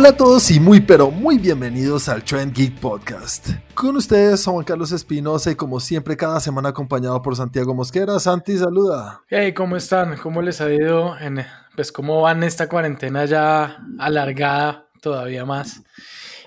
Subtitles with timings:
[0.00, 3.50] Hola a todos y muy pero muy bienvenidos al Trend Geek Podcast.
[3.74, 8.18] Con ustedes Juan Carlos Espinosa y como siempre cada semana acompañado por Santiago Mosquera.
[8.18, 9.20] Santi, saluda.
[9.28, 10.16] Hey, ¿cómo están?
[10.16, 11.18] ¿Cómo les ha ido?
[11.18, 11.44] En,
[11.76, 15.82] pues cómo van esta cuarentena ya alargada todavía más.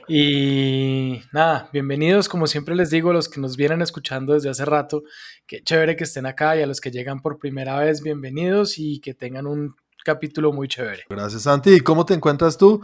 [0.07, 4.65] Y nada, bienvenidos, como siempre les digo, a los que nos vienen escuchando desde hace
[4.65, 5.03] rato,
[5.45, 8.99] qué chévere que estén acá y a los que llegan por primera vez, bienvenidos y
[8.99, 11.03] que tengan un capítulo muy chévere.
[11.07, 11.79] Gracias, Santi.
[11.81, 12.83] ¿Cómo te encuentras tú?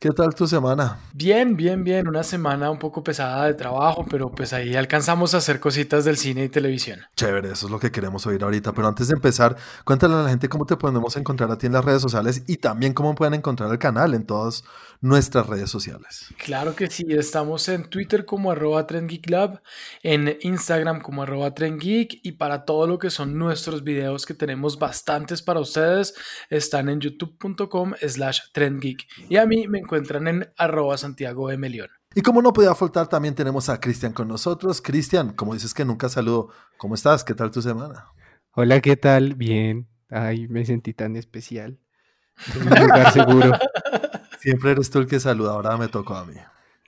[0.00, 0.98] ¿Qué tal tu semana?
[1.12, 2.08] Bien, bien, bien.
[2.08, 6.16] Una semana un poco pesada de trabajo, pero pues ahí alcanzamos a hacer cositas del
[6.16, 7.00] cine y televisión.
[7.16, 8.72] Chévere, eso es lo que queremos oír ahorita.
[8.72, 11.74] Pero antes de empezar, cuéntale a la gente cómo te podemos encontrar a ti en
[11.74, 14.64] las redes sociales y también cómo pueden encontrar el canal en todas
[15.02, 16.28] nuestras redes sociales.
[16.38, 19.60] Claro que sí, estamos en Twitter como arroba trendgeeklab,
[20.02, 24.78] en Instagram como arroba trendgeek y para todo lo que son nuestros videos que tenemos
[24.78, 26.14] bastantes para ustedes,
[26.48, 29.06] están en youtube.com slash trendgeek.
[29.28, 31.88] Y a mí me encuentran en arroba Santiago de Melión.
[32.14, 34.80] Y como no podía faltar, también tenemos a Cristian con nosotros.
[34.80, 37.24] Cristian, como dices que nunca saludo, ¿cómo estás?
[37.24, 38.06] ¿Qué tal tu semana?
[38.52, 39.34] Hola, ¿qué tal?
[39.34, 39.88] Bien.
[40.08, 41.80] Ay, me sentí tan especial.
[42.54, 43.52] En un lugar seguro.
[44.40, 46.34] Siempre eres tú el que saluda, ahora me tocó a mí.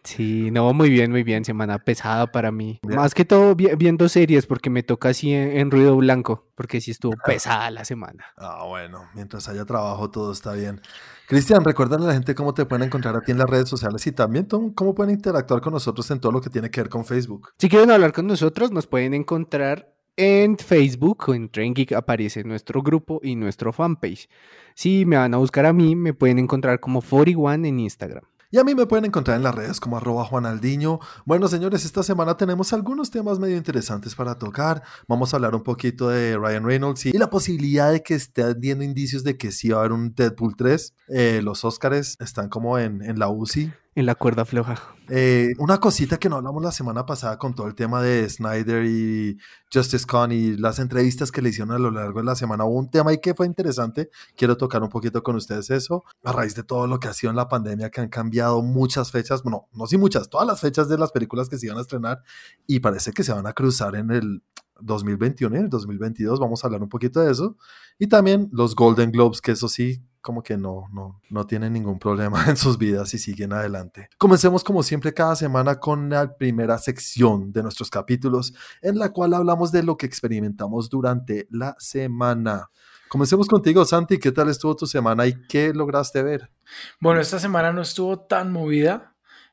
[0.05, 1.45] Sí, no, muy bien, muy bien.
[1.45, 2.81] Semana pesada para mí.
[2.83, 7.15] Más que todo viendo series, porque me toca así en, ruido blanco, porque sí estuvo
[7.25, 8.27] pesada la semana.
[8.37, 10.81] Ah, bueno, mientras haya trabajo todo está bien.
[11.27, 14.07] Cristian, recuerdan a la gente cómo te pueden encontrar a ti en las redes sociales
[14.07, 17.05] y también cómo pueden interactuar con nosotros en todo lo que tiene que ver con
[17.05, 17.51] Facebook.
[17.59, 22.45] Si quieren hablar con nosotros, nos pueden encontrar en Facebook o en Train Geek aparece
[22.45, 24.29] nuestro grupo y nuestro fanpage.
[24.75, 28.25] Si me van a buscar a mí, me pueden encontrar como 41 en Instagram.
[28.55, 31.01] Y a mí me pueden encontrar en las redes como arroba juanaldiño.
[31.25, 34.83] Bueno, señores, esta semana tenemos algunos temas medio interesantes para tocar.
[35.09, 38.85] Vamos a hablar un poquito de Ryan Reynolds y la posibilidad de que estén viendo
[38.85, 40.95] indicios de que sí va a haber un Deadpool 3.
[41.09, 44.81] Eh, los Oscars están como en, en la UCI en la cuerda floja.
[45.09, 48.87] Eh, una cosita que no hablamos la semana pasada con todo el tema de Snyder
[48.87, 49.37] y
[49.73, 52.65] Justice Con y las entrevistas que le hicieron a lo largo de la semana.
[52.65, 54.09] Hubo un tema ahí que fue interesante.
[54.37, 56.05] Quiero tocar un poquito con ustedes eso.
[56.25, 59.11] A raíz de todo lo que ha sido en la pandemia, que han cambiado muchas
[59.11, 61.83] fechas, bueno, no sí muchas, todas las fechas de las películas que se iban a
[61.83, 62.23] estrenar
[62.67, 64.43] y parece que se van a cruzar en el
[64.81, 66.41] 2021 y en el 2022.
[66.41, 67.57] Vamos a hablar un poquito de eso.
[67.99, 71.99] Y también los Golden Globes, que eso sí como que no, no, no tienen ningún
[71.99, 74.09] problema en sus vidas y siguen adelante.
[74.17, 79.35] Comencemos como siempre cada semana con la primera sección de nuestros capítulos en la cual
[79.35, 82.71] hablamos de lo que experimentamos durante la semana.
[83.09, 84.19] Comencemos contigo, Santi.
[84.19, 86.51] ¿Qué tal estuvo tu semana y qué lograste ver?
[86.99, 89.12] Bueno, esta semana no estuvo tan movida.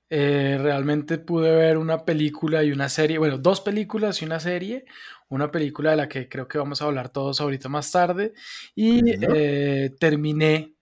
[0.09, 4.85] Eh, realmente pude ver una película y una serie, bueno, dos películas y una serie,
[5.29, 8.33] una película de la que creo que vamos a hablar todos ahorita más tarde.
[8.75, 10.73] Y eh, terminé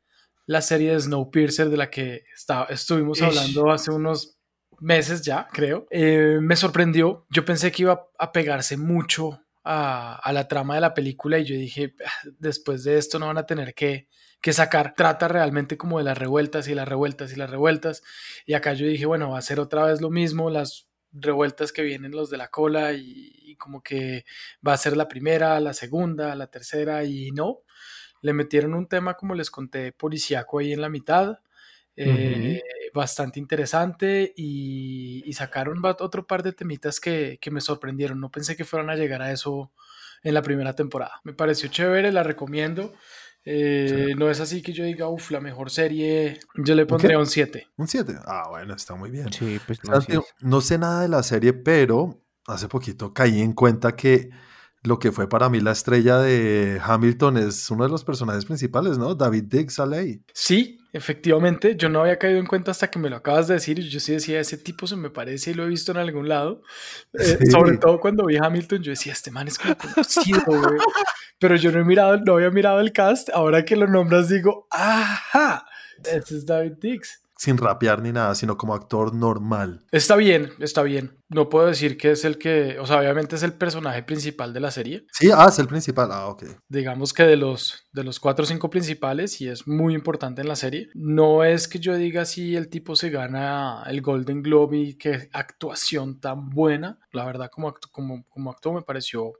[0.45, 2.23] la serie de Snowpiercer de la que
[2.69, 4.37] estuvimos hablando hace unos
[4.79, 5.87] meses ya, creo.
[5.91, 7.25] Eh, me sorprendió.
[7.29, 11.55] Yo pensé que iba a pegarse mucho a, la trama de la película y yo
[11.55, 14.07] dije, ah, después de esto no van a tener que,
[14.41, 14.93] que sacar.
[14.95, 18.03] Trata realmente como de las revueltas y las revueltas y las revueltas.
[18.45, 21.81] Y acá yo dije, bueno, va a ser otra vez lo mismo, las revueltas que
[21.83, 24.23] vienen los de la cola y, como que
[24.65, 27.61] va a ser la primera, la segunda, la tercera y no.
[28.21, 31.39] Le metieron un tema, como les conté, policíaco ahí en la mitad.
[31.95, 32.61] Eh,
[32.93, 38.19] bastante interesante y, sacaron otro par de temitas que, que, me sorprendieron.
[38.19, 39.71] No pensé que fueran a llegar a eso
[40.23, 41.19] en la primera temporada.
[41.23, 42.93] Me pareció chévere, la recomiendo.
[43.49, 46.37] Eh, no es así que yo diga, uff, la mejor serie.
[46.55, 47.69] Yo le pondría un 7.
[47.77, 48.15] ¿Un 7?
[48.25, 49.31] Ah, bueno, está muy bien.
[49.31, 53.95] Sí, pues no, no sé nada de la serie, pero hace poquito caí en cuenta
[53.95, 54.31] que
[54.83, 58.97] lo que fue para mí la estrella de Hamilton es uno de los personajes principales,
[58.97, 59.15] ¿no?
[59.15, 60.21] David Diggs ahí.
[60.33, 61.75] Sí, efectivamente.
[61.77, 63.79] Yo no había caído en cuenta hasta que me lo acabas de decir.
[63.79, 66.61] Yo sí decía, ese tipo se me parece y lo he visto en algún lado.
[67.13, 70.79] Eh, sobre todo cuando vi Hamilton, yo decía, este man es como conocido, güey.
[71.39, 73.29] Pero yo no he mirado, no había mirado el cast.
[73.33, 75.65] Ahora que lo nombras, digo, ¡ajá!
[76.03, 79.83] Ese es David Diggs sin rapear ni nada, sino como actor normal.
[79.91, 81.17] Está bien, está bien.
[81.29, 84.59] No puedo decir que es el que, o sea, obviamente es el personaje principal de
[84.59, 85.05] la serie.
[85.11, 86.43] Sí, ah, es el principal, ah, ok.
[86.67, 90.47] Digamos que de los, de los cuatro o cinco principales, y es muy importante en
[90.47, 90.89] la serie.
[90.95, 95.29] No es que yo diga si el tipo se gana el Golden Globe y qué
[95.33, 96.99] actuación tan buena.
[97.11, 99.33] La verdad, como, como, como actor me pareció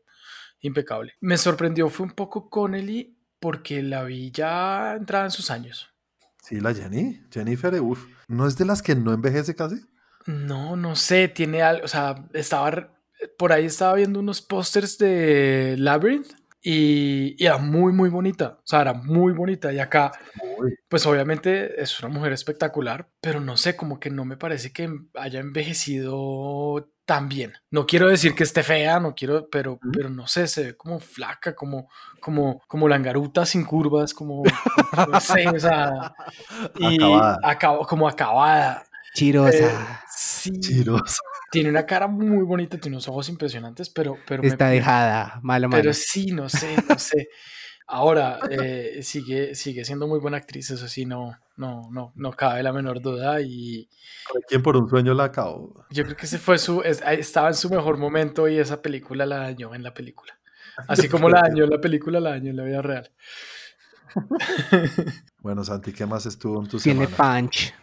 [0.62, 1.14] impecable.
[1.20, 5.90] Me sorprendió, fue un poco Connelly porque la vi ya entrada en sus años.
[6.42, 9.82] Sí, la Jenny, Jennifer, uff, ¿no es de las que no envejece casi?
[10.26, 12.94] No, no sé, tiene algo, o sea, estaba,
[13.38, 16.28] por ahí estaba viendo unos pósters de Labyrinth
[16.62, 18.58] y, y era muy, muy bonita.
[18.60, 19.72] O sea, era muy bonita.
[19.72, 20.12] Y acá,
[20.90, 24.90] pues obviamente es una mujer espectacular, pero no sé, como que no me parece que
[25.16, 27.54] haya envejecido tan bien.
[27.72, 31.00] No quiero decir que esté fea, no quiero, pero, pero no sé, se ve como
[31.00, 31.90] flaca, como,
[32.20, 34.44] como, como langaruta sin curvas, como,
[35.10, 36.14] no sé, o sea,
[36.76, 37.00] y
[37.42, 37.88] acabada.
[37.88, 38.84] como acabada.
[39.14, 39.58] Chirosa.
[39.58, 40.60] Eh, sí.
[40.60, 41.22] Chirosa.
[41.50, 44.18] Tiene una cara muy bonita, tiene unos ojos impresionantes, pero...
[44.28, 45.82] pero Está dejada, malo, malo.
[45.82, 47.30] Pero sí, no sé, no sé.
[47.88, 52.62] Ahora, eh, sigue, sigue siendo muy buena actriz, eso sí, no, no, no, no cabe
[52.62, 53.42] la menor duda.
[53.42, 53.90] Y
[54.48, 55.86] ¿Quién por un sueño la acabó?
[55.90, 59.38] Yo creo que ese fue su, estaba en su mejor momento y esa película la
[59.38, 60.38] dañó en la película.
[60.88, 63.12] Así como la dañó en la película, la dañó en la vida real.
[65.40, 67.74] bueno, Santi, ¿qué más estuvo en tu Tiene punch.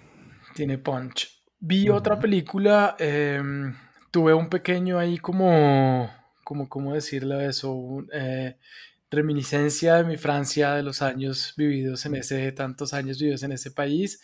[0.55, 1.43] Tiene punch.
[1.61, 3.75] Vi otra película, em,
[4.11, 6.11] tuve un pequeño ahí como,
[6.45, 8.05] como, ¿cómo decirle eso?
[8.13, 8.59] Eh,
[9.15, 13.71] reminiscencia de mi Francia, de los años vividos en ese, tantos años vividos en ese
[13.71, 14.21] país.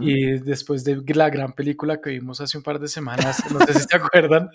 [0.00, 3.74] Y después de la gran película que vimos hace un par de semanas, no sé
[3.74, 4.50] si se acuerdan,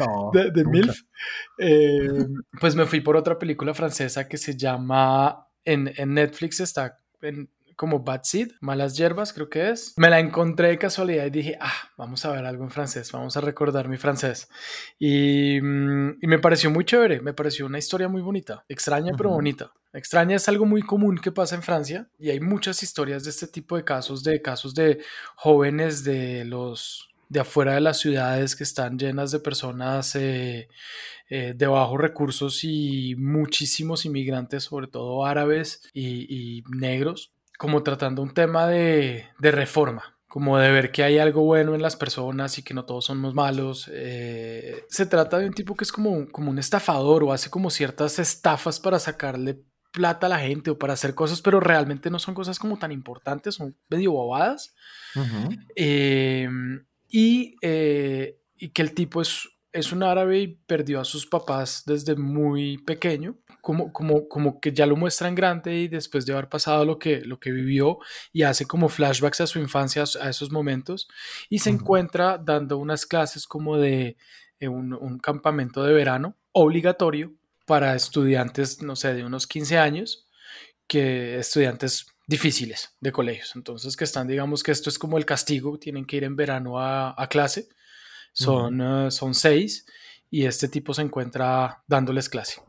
[0.00, 1.02] oh, de, MILF,
[1.58, 2.26] eh,
[2.60, 7.50] pues me fui por otra película francesa que se llama, en, en Netflix está en,
[7.78, 9.94] como Bad Seed, Malas Hierbas, creo que es.
[9.96, 13.36] Me la encontré de casualidad y dije, ah, vamos a ver algo en francés, vamos
[13.36, 14.48] a recordar mi francés.
[14.98, 19.30] Y, mm, y me pareció muy chévere, me pareció una historia muy bonita, extraña pero
[19.30, 19.70] bonita.
[19.92, 23.46] Extraña es algo muy común que pasa en Francia y hay muchas historias de este
[23.46, 24.98] tipo de casos, de casos de
[25.36, 30.68] jóvenes de los de afuera de las ciudades que están llenas de personas eh,
[31.30, 38.22] eh, de bajos recursos y muchísimos inmigrantes, sobre todo árabes y, y negros, como tratando
[38.22, 42.56] un tema de, de, reforma, como de ver que hay algo bueno en las personas
[42.56, 43.90] y que no todos somos malos.
[43.92, 47.68] Eh, se trata de un tipo que es como, como un estafador o hace como
[47.68, 49.60] ciertas estafas para sacarle
[49.90, 52.92] plata a la gente o para hacer cosas, pero realmente no son cosas como tan
[52.92, 54.76] importantes, son medio bobadas.
[55.74, 61.26] Em, y, eh, y que el tipo es, es un árabe y perdió a sus
[61.26, 66.24] papás desde muy pequeño como, como, como que ya lo muestra en grande y después
[66.24, 67.98] de haber pasado lo que, lo que vivió
[68.32, 71.08] y hace como flashbacks a su infancia, a esos momentos,
[71.50, 74.16] y se encuentra dando unas clases como de
[74.60, 77.34] eh, un, un, campamento de verano obligatorio
[77.66, 80.26] para estudiantes, no sé, de unos 15 años,
[80.86, 85.78] que estudiantes difíciles de colegios, entonces que están, digamos que esto es como el castigo,
[85.78, 87.68] tienen que ir en verano a, a clase,
[88.32, 89.86] son, uh, son seis,
[90.30, 92.60] y este tipo se encuentra dándoles clase.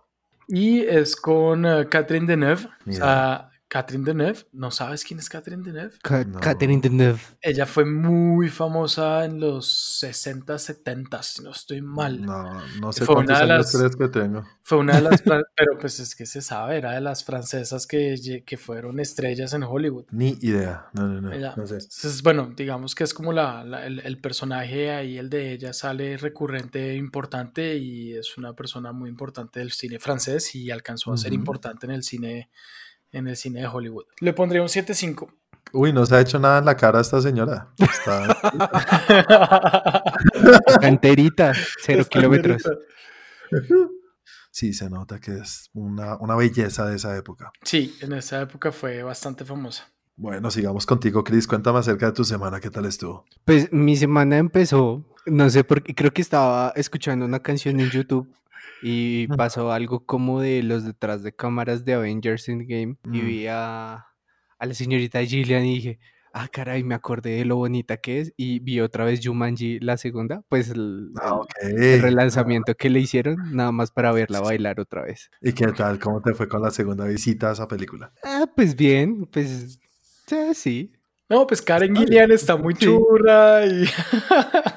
[0.48, 2.68] Y es con uh, Catherine Deneuve.
[2.88, 5.94] O sea, Catherine Deneuve, ¿no sabes quién es Catherine Deneuve?
[6.02, 7.20] Catherine Deneuve.
[7.40, 9.68] Ella fue muy famosa en los
[10.00, 12.20] 60, 70, si no estoy mal.
[12.20, 14.44] No, no sé fue cuántos años crees que tengo.
[14.64, 15.22] Fue una de las,
[15.56, 19.62] pero pues es que se sabe, era de las francesas que, que fueron estrellas en
[19.62, 20.06] Hollywood.
[20.10, 21.76] Ni idea, no, no, no, no sé.
[21.76, 26.18] Entonces, bueno, digamos que es como la, el, el, personaje ahí, el de ella, sale
[26.18, 31.34] recurrente, importante y es una persona muy importante del cine francés y alcanzó a ser
[31.34, 32.50] importante en el cine
[33.12, 34.06] en el cine de Hollywood.
[34.20, 35.30] Le pondría un 7.5.
[35.72, 37.70] Uy, no se ha hecho nada en la cara esta señora.
[37.78, 38.36] Está
[40.82, 42.64] enterita, cero kilómetros.
[44.52, 47.52] Sí, se nota que es una, una belleza de esa época.
[47.64, 49.88] Sí, en esa época fue bastante famosa.
[50.16, 51.48] Bueno, sigamos contigo, Chris.
[51.48, 53.26] Cuéntame acerca de tu semana, ¿qué tal estuvo?
[53.46, 57.90] Pues mi semana empezó, no sé por qué, creo que estaba escuchando una canción en
[57.90, 58.28] YouTube
[58.82, 63.26] y pasó algo como de los detrás de cámaras de Avengers Endgame y mm.
[63.26, 64.06] vi a,
[64.58, 66.00] a, la señorita Gillian y dije,
[66.34, 69.98] ah, caray, me acordé de lo bonita que es y vi otra vez Jumanji la
[69.98, 75.04] segunda, pues el, ah, el relanzamiento que le hicieron, nada más para verla bailar otra
[75.04, 75.30] vez.
[75.42, 76.00] ¿Y qué tal?
[76.00, 78.12] ¿Cómo te fue con la segunda visita a esa película?
[78.24, 79.80] Ah, pues bien, pues
[80.54, 80.94] sí.
[81.28, 83.86] No, pues Karen Gillian está muy churra y...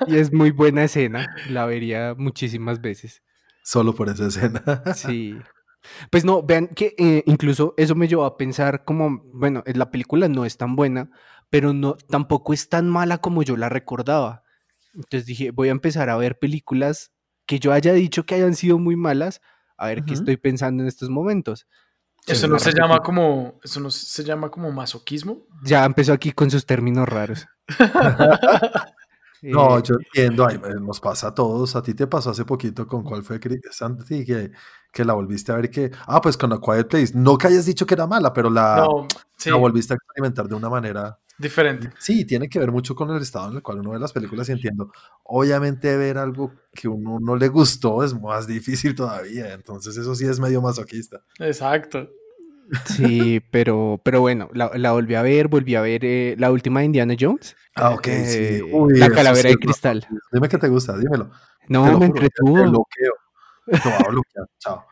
[0.06, 3.22] y es muy buena escena, la vería muchísimas veces.
[3.62, 4.62] Solo por esa escena.
[4.94, 5.36] Sí.
[6.10, 10.28] Pues no, vean que eh, incluso eso me llevó a pensar como, bueno, la película
[10.28, 11.10] no es tan buena,
[11.50, 14.44] pero no, tampoco es tan mala como yo la recordaba.
[14.94, 17.12] Entonces dije, voy a empezar a ver películas
[17.46, 19.40] que yo haya dicho que hayan sido muy malas,
[19.76, 21.66] a ver qué estoy pensando en estos momentos.
[22.26, 25.44] Eso no se llama como, eso no se llama como masoquismo.
[25.64, 27.46] Ya empezó aquí con sus términos raros.
[29.42, 30.48] No, eh, yo entiendo,
[30.80, 31.74] nos pasa a todos.
[31.74, 34.52] A ti te pasó hace poquito con cuál fue Santi que,
[34.92, 35.90] que la volviste a ver que.
[36.06, 37.12] Ah, pues con la Quiet Place.
[37.14, 38.86] No que hayas dicho que era mala, pero la,
[39.44, 41.18] la volviste a experimentar de una manera.
[41.38, 41.90] Diferente.
[41.98, 44.48] Sí, tiene que ver mucho con el estado en el cual uno ve las películas
[44.48, 44.92] y entiendo.
[45.24, 50.24] Obviamente ver algo que uno no le gustó es más difícil todavía, entonces eso sí
[50.24, 51.22] es medio masoquista.
[51.40, 52.08] Exacto.
[52.86, 56.80] Sí, pero, pero bueno, la, la volví a ver, volví a ver eh, la última
[56.80, 57.54] de Indiana Jones.
[57.76, 58.70] Ah, ok, eh, sí.
[58.72, 60.06] Uy, la calavera sí de cristal.
[60.32, 61.26] Dime que te gusta, dímelo.
[61.26, 62.54] Te No, lo me Te entretuvo.
[62.54, 63.12] bloqueo.
[63.66, 64.46] Te voy a bloquear.
[64.58, 64.84] Chao.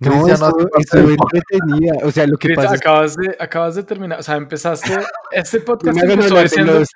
[0.00, 1.94] No, Cristian, no estuvo, estuvo entretenida.
[2.06, 4.98] O sea, lo que Chris, pasa es acabas, de, acabas de terminar, o sea, empezaste,
[5.30, 6.88] este podcast empezó diciendo, los-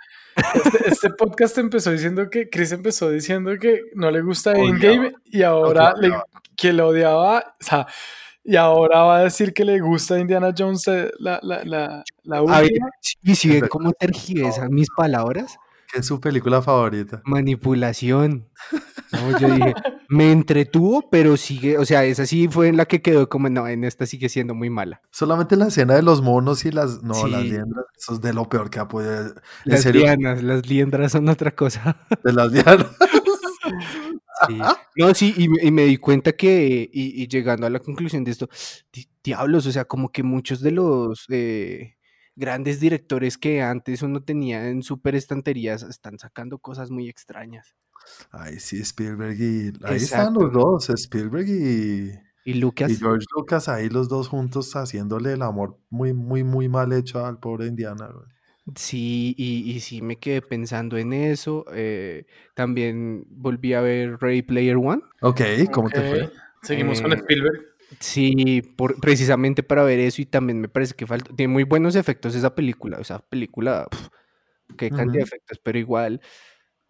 [0.55, 4.53] este, este podcast empezó diciendo que, Chris empezó diciendo que no le gusta.
[4.53, 6.13] Endgame y ahora le-
[6.57, 7.87] que lo odiaba, o sea,
[8.51, 12.39] y ahora va a decir que le gusta Indiana Jones eh, la, la, la, la
[12.39, 12.89] A ver, última.
[13.23, 13.69] y si ven verdad.
[13.71, 15.57] cómo tergiversan mis palabras,
[15.91, 17.23] ¿Qué es su película favorita?
[17.25, 18.49] manipulación.
[19.11, 19.73] No, yo dije,
[20.11, 23.67] me entretuvo, pero sigue, o sea, esa sí fue en la que quedó como, no,
[23.67, 25.01] en esta sigue siendo muy mala.
[25.11, 27.03] Solamente la escena de los monos y las.
[27.03, 27.31] No, Sí.
[27.31, 27.87] las liendras.
[27.97, 29.33] Eso es de lo peor que ha podido.
[29.65, 31.97] Las serio, lianas, las liendras son otra cosa.
[32.23, 32.87] de las liendras.
[34.47, 34.59] Sí.
[34.97, 38.25] No, sí, y, me- y me di cuenta que, y, y llegando a la conclusión
[38.25, 38.49] de esto,
[38.93, 41.97] di- diablos, o sea, como que muchos de los eh,
[42.37, 47.75] grandes directores que antes uno tenía en super estanterías están sacando cosas muy extrañas.
[48.31, 49.73] Ay, sí, Spielberg y.
[49.85, 52.13] Ahí están los dos, Spielberg y.
[52.45, 56.67] Y Lucas, Y George Lucas, ahí los dos juntos haciéndole el amor muy, muy, muy
[56.71, 58.07] mal hecho al pobre Indiana.
[58.11, 58.27] güey.
[58.77, 61.65] Sí, y, y sí me quedé pensando en eso.
[61.73, 65.03] eh, también volví a ver Ready Player One.
[65.21, 65.41] Ok,
[65.73, 66.31] ¿cómo te fue?
[66.63, 67.67] Seguimos con Eh, Spielberg.
[68.01, 71.97] Sí, por, precisamente para ver eso y también me parece que falta, tiene muy buenos
[71.97, 74.09] efectos esa película, esa película, pf,
[74.77, 76.21] qué cantidad de efectos, pero igual,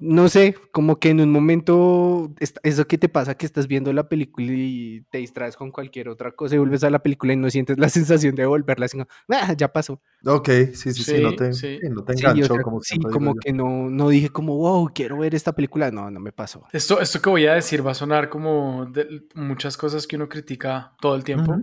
[0.01, 4.09] no sé, como que en un momento, eso que te pasa que estás viendo la
[4.09, 7.51] película y te distraes con cualquier otra cosa y vuelves a la película y no
[7.51, 7.89] sientes la
[8.29, 10.01] sensación de volverla, sino, "Ah, ya pasó.
[10.25, 11.79] Ok, sí, sí, sí, no Sí, te, sí.
[11.81, 14.57] sí, no te Sí, o enganchó, sea, como, sí, como que no, no dije como,
[14.57, 16.65] wow, quiero ver esta película, no, no me pasó.
[16.73, 20.29] Esto, esto que voy a decir va a sonar como de muchas cosas que uno
[20.29, 21.57] critica todo el tiempo,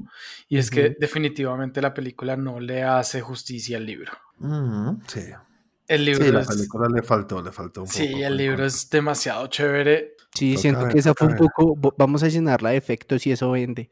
[0.49, 4.11] y es que definitivamente la película no le hace justicia al libro.
[5.07, 5.21] Sí,
[5.87, 7.97] El libro sí, la es, película le faltó, le faltó un poco.
[7.97, 10.15] sí, el libro es demasiado chévere.
[10.33, 13.31] Sí, Toca siento ver, que esa fue un poco, vamos a llenarla de efectos y
[13.31, 13.89] eso vende.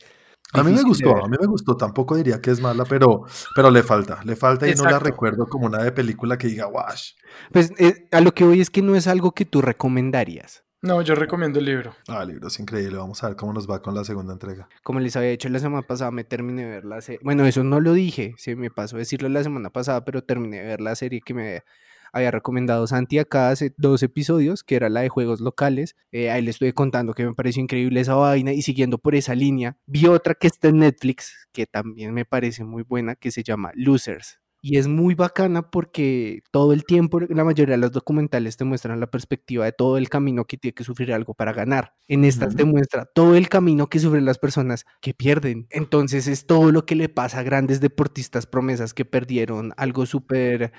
[0.54, 3.72] A mí me gustó, a mí me gustó, tampoco diría que es mala, pero, pero
[3.72, 7.14] le falta, le falta y no la recuerdo como una de película que diga, wash.
[7.52, 10.64] Pues eh, a lo que voy es que no es algo que tú recomendarías.
[10.84, 11.96] No, yo recomiendo el libro.
[12.10, 14.68] Ah, el libro es increíble, vamos a ver cómo nos va con la segunda entrega.
[14.84, 17.22] Como les había dicho la semana pasada, me terminé de ver la serie.
[17.24, 20.66] Bueno, eso no lo dije, se me pasó decirlo la semana pasada, pero terminé de
[20.66, 21.63] ver la serie que me
[22.12, 25.96] había recomendado Santi acá hace dos episodios, que era la de juegos locales.
[26.12, 29.36] Eh, ahí le estuve contando que me pareció increíble esa vaina y siguiendo por esa
[29.36, 33.42] línea, vi otra que está en Netflix, que también me parece muy buena, que se
[33.42, 34.43] llama Losers.
[34.65, 38.98] Y es muy bacana porque todo el tiempo, la mayoría de los documentales te muestran
[39.01, 41.96] la perspectiva de todo el camino que tiene que sufrir algo para ganar.
[42.08, 42.72] En estas te Ujú.
[42.72, 45.67] muestra todo el camino que sufren las personas que pierden.
[45.70, 50.72] Entonces es todo lo que le pasa a grandes deportistas promesas que perdieron algo súper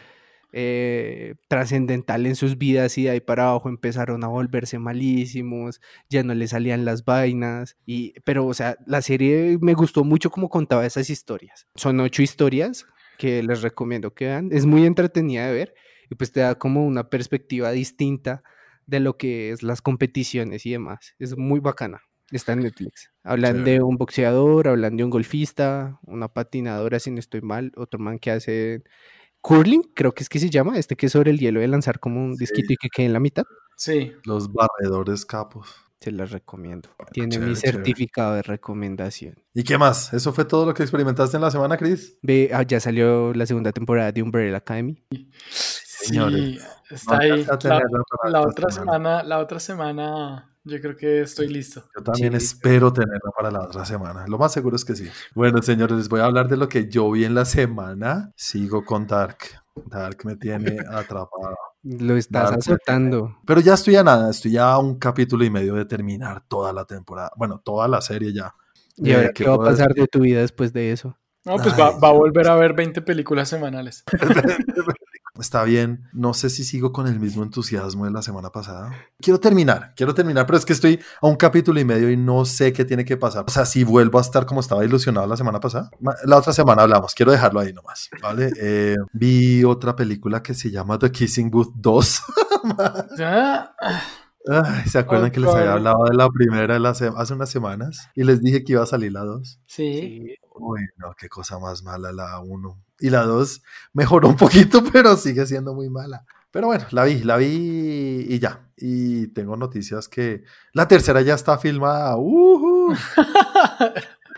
[0.53, 6.23] eh, trascendental en sus vidas y de ahí para abajo empezaron a volverse malísimos, ya
[6.23, 7.77] no le salían las vainas.
[7.85, 11.67] Y, pero, o sea, la serie me gustó mucho como contaba esas historias.
[11.75, 12.87] Son ocho historias
[13.19, 14.49] que les recomiendo que vean.
[14.53, 15.75] Es muy entretenida de ver
[16.11, 18.43] y pues te da como una perspectiva distinta
[18.87, 21.15] de lo que es las competiciones y demás.
[21.19, 22.03] Es muy bacana.
[22.31, 23.13] Está en Netflix.
[23.23, 28.01] Hablan de un boxeador, hablan de un golfista, una patinadora, si no estoy mal, otro
[28.01, 28.83] man que hace
[29.41, 32.01] curling, creo que es que se llama, este que es sobre el hielo de lanzar
[32.01, 33.45] como un disquito y que quede en la mitad.
[33.77, 35.75] Sí, Los barredores capos.
[36.05, 36.91] Se las recomiendo.
[37.13, 37.73] Tiene chévere, mi chévere.
[37.79, 39.37] certificado de recomendación.
[39.55, 40.13] ¿Y qué más?
[40.13, 42.19] ¿Eso fue todo lo que experimentaste en la semana, Chris?
[42.21, 45.03] Ve, ah, ya salió la segunda temporada de Umbrella Academy.
[45.51, 47.47] Señores, sí, está no ahí.
[48.31, 48.71] La, otra semana.
[48.71, 51.85] semana, la otra semana, yo creo que estoy listo.
[51.97, 52.37] Yo también Sí.
[52.47, 54.27] espero tenerla para la otra semana.
[54.29, 55.09] Lo más seguro es que sí.
[55.35, 58.31] Bueno, señores, les voy a hablar de lo que yo vi en la semana.
[58.37, 59.39] Sigo con Dark.
[59.87, 61.57] Dark me tiene atrapado.
[61.85, 63.37] Lo estás Dark azotando.
[63.47, 66.73] Pero ya estoy a nada, estoy ya a un capítulo y medio de terminar toda
[66.73, 67.31] la temporada.
[67.37, 68.55] Bueno, toda la serie ya.
[68.97, 71.19] ¿Y Eh, ahora ¿qué qué va a puedo pasar de tu vida después de eso?
[71.45, 74.03] No, pues va, Ay, va a volver a ver 20 películas semanales.
[75.39, 78.93] Está bien, no sé si sigo con el mismo entusiasmo de la semana pasada.
[79.21, 82.45] Quiero terminar, quiero terminar, pero es que estoy a un capítulo y medio y no
[82.45, 83.45] sé qué tiene que pasar.
[83.49, 85.91] O sea, si vuelvo a estar como estaba ilusionado la semana pasada.
[86.25, 88.53] La otra semana hablamos, quiero dejarlo ahí nomás, ¿vale?
[88.61, 92.23] Eh, vi otra película que se llama The Kissing Booth 2.
[93.21, 93.75] Ah,
[94.47, 98.11] Ay, ¿Se acuerdan Oh, que les había hablado de la primera de hace unas semanas?
[98.15, 99.61] Y les dije que iba a salir la 2.
[99.67, 100.01] Sí.
[100.01, 100.35] Sí.
[100.55, 102.79] Uy, no, qué cosa más mala la 1.
[103.01, 106.25] Y la 2 mejoró un poquito, pero sigue siendo muy mala.
[106.51, 108.69] Pero bueno, la vi, la vi y ya.
[108.77, 112.17] Y tengo noticias que la tercera ya está filmada.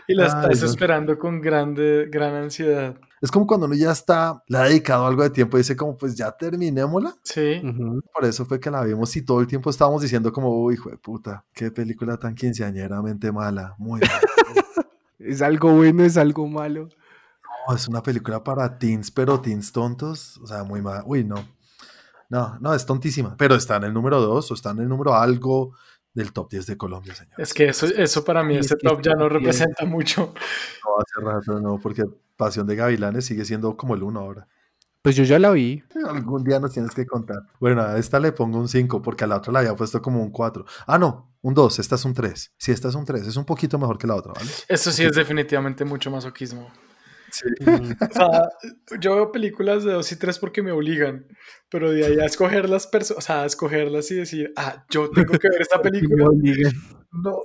[0.09, 0.67] Y la Ay, estás no.
[0.67, 2.95] esperando con grande, gran ansiedad.
[3.19, 5.97] Es como cuando uno ya está, le ha dedicado algo de tiempo y dice como,
[5.97, 7.13] pues ya terminémosla.
[7.23, 7.61] Sí.
[8.13, 10.89] Por eso fue que la vimos y todo el tiempo estábamos diciendo como, uy, hijo
[10.89, 14.21] de puta, qué película tan quinceañeramente mala, muy mala.
[15.19, 16.89] Es algo bueno, es algo malo.
[17.67, 21.03] No, es una película para teens, pero teens tontos, o sea, muy mal.
[21.05, 21.35] Uy, no.
[22.29, 25.15] No, no, es tontísima, pero está en el número 2 o está en el número
[25.15, 25.73] algo
[26.13, 27.39] del top 10 de Colombia, señor.
[27.39, 30.33] Es que eso, eso para mí, ese top ya no representa mucho.
[30.83, 32.03] No, hace rato no, porque
[32.35, 34.47] Pasión de Gavilanes sigue siendo como el 1 ahora.
[35.07, 35.81] Pues yo ya la vi.
[36.05, 37.37] Algún día nos tienes que contar.
[37.61, 40.21] Bueno, a esta le pongo un 5 porque a la otra la había puesto como
[40.21, 40.65] un 4.
[40.85, 42.51] Ah, no, un 2, esta es un 3.
[42.57, 44.51] Sí, esta es un 3, es un poquito mejor que la otra, ¿vale?
[44.67, 46.69] Eso sí es definitivamente mucho masoquismo.
[47.31, 47.45] Sí.
[47.65, 48.49] O sea,
[48.99, 51.25] yo veo películas de 2 y 3 porque me obligan,
[51.69, 55.09] pero de ahí a escoger las personas, o sea, a escogerlas y decir, ah, yo
[55.09, 56.25] tengo que ver esta película.
[57.13, 57.43] No.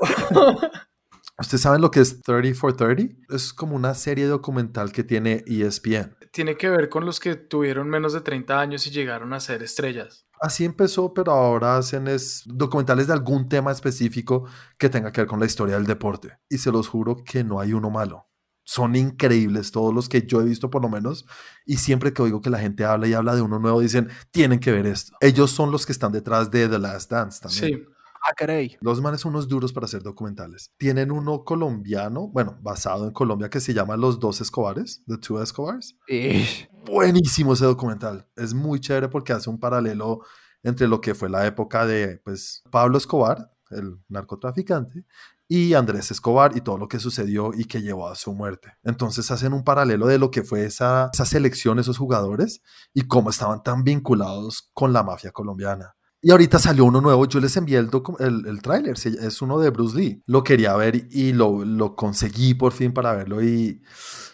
[1.39, 3.15] ¿Ustedes saben lo que es 30 for 30?
[3.31, 6.17] Es como una serie documental que tiene ESPN.
[6.33, 9.63] Tiene que ver con los que tuvieron menos de 30 años y llegaron a ser
[9.63, 10.27] estrellas.
[10.41, 14.47] Así empezó, pero ahora hacen es documentales de algún tema específico
[14.77, 16.39] que tenga que ver con la historia del deporte.
[16.49, 18.29] Y se los juro que no hay uno malo.
[18.65, 21.27] Son increíbles todos los que yo he visto por lo menos.
[21.67, 24.59] Y siempre que oigo que la gente habla y habla de uno nuevo, dicen, tienen
[24.59, 25.15] que ver esto.
[25.21, 27.85] Ellos son los que están detrás de The Last Dance también.
[27.85, 27.93] Sí.
[28.25, 28.77] Ah, caray.
[28.81, 30.71] Los manes son unos duros para hacer documentales.
[30.77, 35.43] Tienen uno colombiano, bueno, basado en Colombia, que se llama Los Dos Escobares, The Two
[35.43, 35.97] Escobars.
[36.09, 36.47] Eh,
[36.85, 38.27] Buenísimo ese documental.
[38.37, 40.21] Es muy chévere porque hace un paralelo
[40.63, 45.05] entre lo que fue la época de pues, Pablo Escobar, el narcotraficante,
[45.49, 48.73] y Andrés Escobar y todo lo que sucedió y que llevó a su muerte.
[48.85, 52.63] Entonces hacen un paralelo de lo que fue esa, esa selección, esos jugadores
[52.95, 55.95] y cómo estaban tan vinculados con la mafia colombiana.
[56.25, 59.71] Y ahorita salió uno nuevo, yo les envié el, el, el tráiler, es uno de
[59.71, 60.23] Bruce Lee.
[60.27, 63.83] Lo quería ver y lo, lo conseguí por fin para verlo y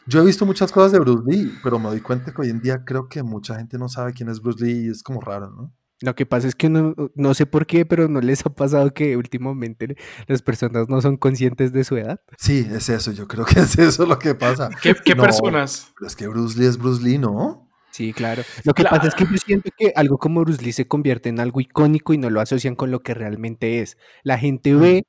[0.06, 2.60] yo he visto muchas cosas de Bruce Lee, pero me doy cuenta que hoy en
[2.60, 5.50] día creo que mucha gente no sabe quién es Bruce Lee y es como raro,
[5.50, 5.74] ¿no?
[6.00, 8.94] Lo que pasa es que no, no sé por qué, pero no les ha pasado
[8.94, 9.96] que últimamente
[10.26, 12.20] las personas no son conscientes de su edad.
[12.38, 14.70] Sí, es eso, yo creo que es eso lo que pasa.
[14.80, 15.92] ¿Qué, qué No, personas?
[16.06, 17.67] Es que Bruce Lee es Bruce Lee, ¿no?
[17.98, 18.44] Sí, claro.
[18.62, 21.40] Lo que pasa es que yo siento que algo como Bruce Lee se convierte en
[21.40, 23.98] algo icónico y no lo asocian con lo que realmente es.
[24.22, 25.02] La gente ve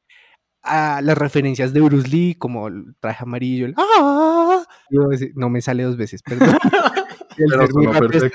[0.63, 4.65] a las referencias de Bruce Lee como el traje amarillo, el ¡Ah!
[5.36, 6.49] No me sale dos veces, perdón.
[7.38, 8.32] El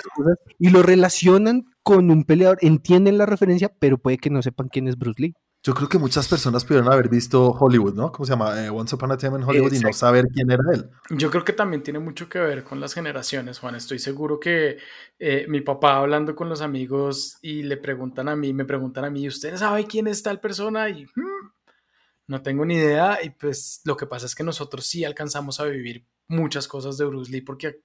[0.61, 4.87] y lo relacionan con un peleador, entienden la referencia, pero puede que no sepan quién
[4.87, 5.35] es Bruce Lee.
[5.67, 8.13] Yo creo que muchas personas pudieron haber visto Hollywood, ¿no?
[8.13, 8.63] ¿Cómo se llama?
[8.63, 10.91] Eh, Once Upon a Time en Hollywood y no saber quién era él.
[11.09, 13.75] Yo creo que también tiene mucho que ver con las generaciones, Juan.
[13.75, 14.77] Estoy seguro que
[15.19, 19.11] eh, mi papá hablando con los amigos y le preguntan a mí, me preguntan a
[19.11, 20.91] mí, ¿usted sabe quién es tal persona?
[20.91, 21.51] Y "Hmm,
[22.27, 23.21] no tengo ni idea.
[23.23, 27.07] Y pues lo que pasa es que nosotros sí alcanzamos a vivir muchas cosas de
[27.07, 27.81] Bruce Lee porque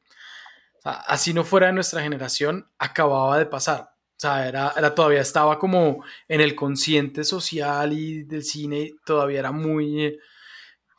[0.79, 3.91] o sea, así no fuera de nuestra generación, acababa de pasar.
[4.19, 9.39] O sea, era, era, todavía estaba como en el consciente social y del cine, todavía
[9.39, 10.19] era muy,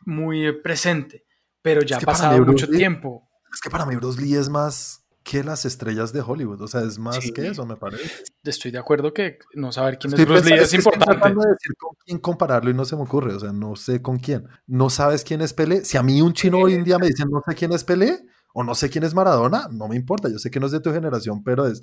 [0.07, 1.25] muy presente,
[1.61, 3.29] pero ya Es ha que pasado mucho Lee- tiempo.
[3.53, 6.81] Es que para mí Bruce Lee es más que las estrellas de Hollywood, o sea,
[6.81, 7.31] es más Sí.
[7.35, 8.25] que eso, me parece.
[8.43, 10.93] Estoy de acuerdo que no saber quién Estoy es Bruce Lee pensando- es que estoy
[10.95, 11.21] importante.
[11.21, 14.01] tratando de decir con quién compararlo y no se me ocurre, o sea, no sé
[14.01, 14.49] con quién.
[14.67, 15.85] No sabes quién es Pelé.
[15.85, 18.19] Si a mí un chino hoy en día me dice no sé quién es Pelé
[18.53, 20.29] o no sé quién es Maradona, no me importa.
[20.29, 21.83] Yo sé que no es de tu generación, pero es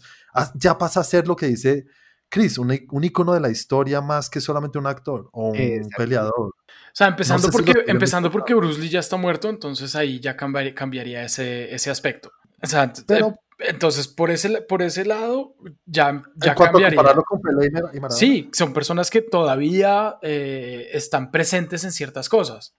[0.56, 1.86] ya pasa a ser lo que dice
[2.30, 2.72] Chris, un,
[3.04, 6.34] icono de la historia más que solamente un actor o un peleador.
[6.38, 6.54] O
[6.94, 9.96] sea, empezando, No sé si porque, tenemos empezando porque Bruce Lee ya está muerto, entonces
[9.96, 12.32] ahí ya cambiaría, cambiaría ese, ese aspecto.
[12.62, 17.02] O sea, Pero- eh, entonces por ese, por ese lado ya, ya cambiaría.
[17.26, 18.00] con Pelé y.
[18.14, 22.76] Sí, son personas que todavía eh, están presentes en ciertas cosas.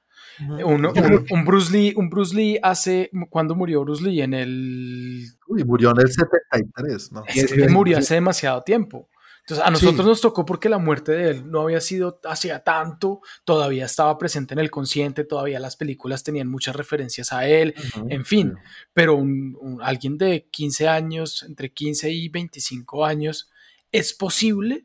[0.65, 0.87] Un,
[1.31, 4.23] un- Bruce Lee, un Bruce Lee hace, ¿cuándo murió Bruce Lee?
[4.23, 5.25] En el...
[5.47, 7.25] Uy, murió en el 73, ¿no?
[7.71, 8.03] Murió sí.
[8.03, 9.09] hace demasiado tiempo.
[9.41, 10.09] Entonces, a nosotros Sí.
[10.11, 14.53] nos tocó porque la muerte de él no había sido hacía tanto, todavía estaba presente
[14.53, 17.75] en el consciente, todavía las películas tenían muchas referencias a él,
[18.11, 18.55] en fin,
[18.93, 23.51] pero un, un- alguien de 15 años, entre 15 y 25 años,
[23.91, 24.85] es posible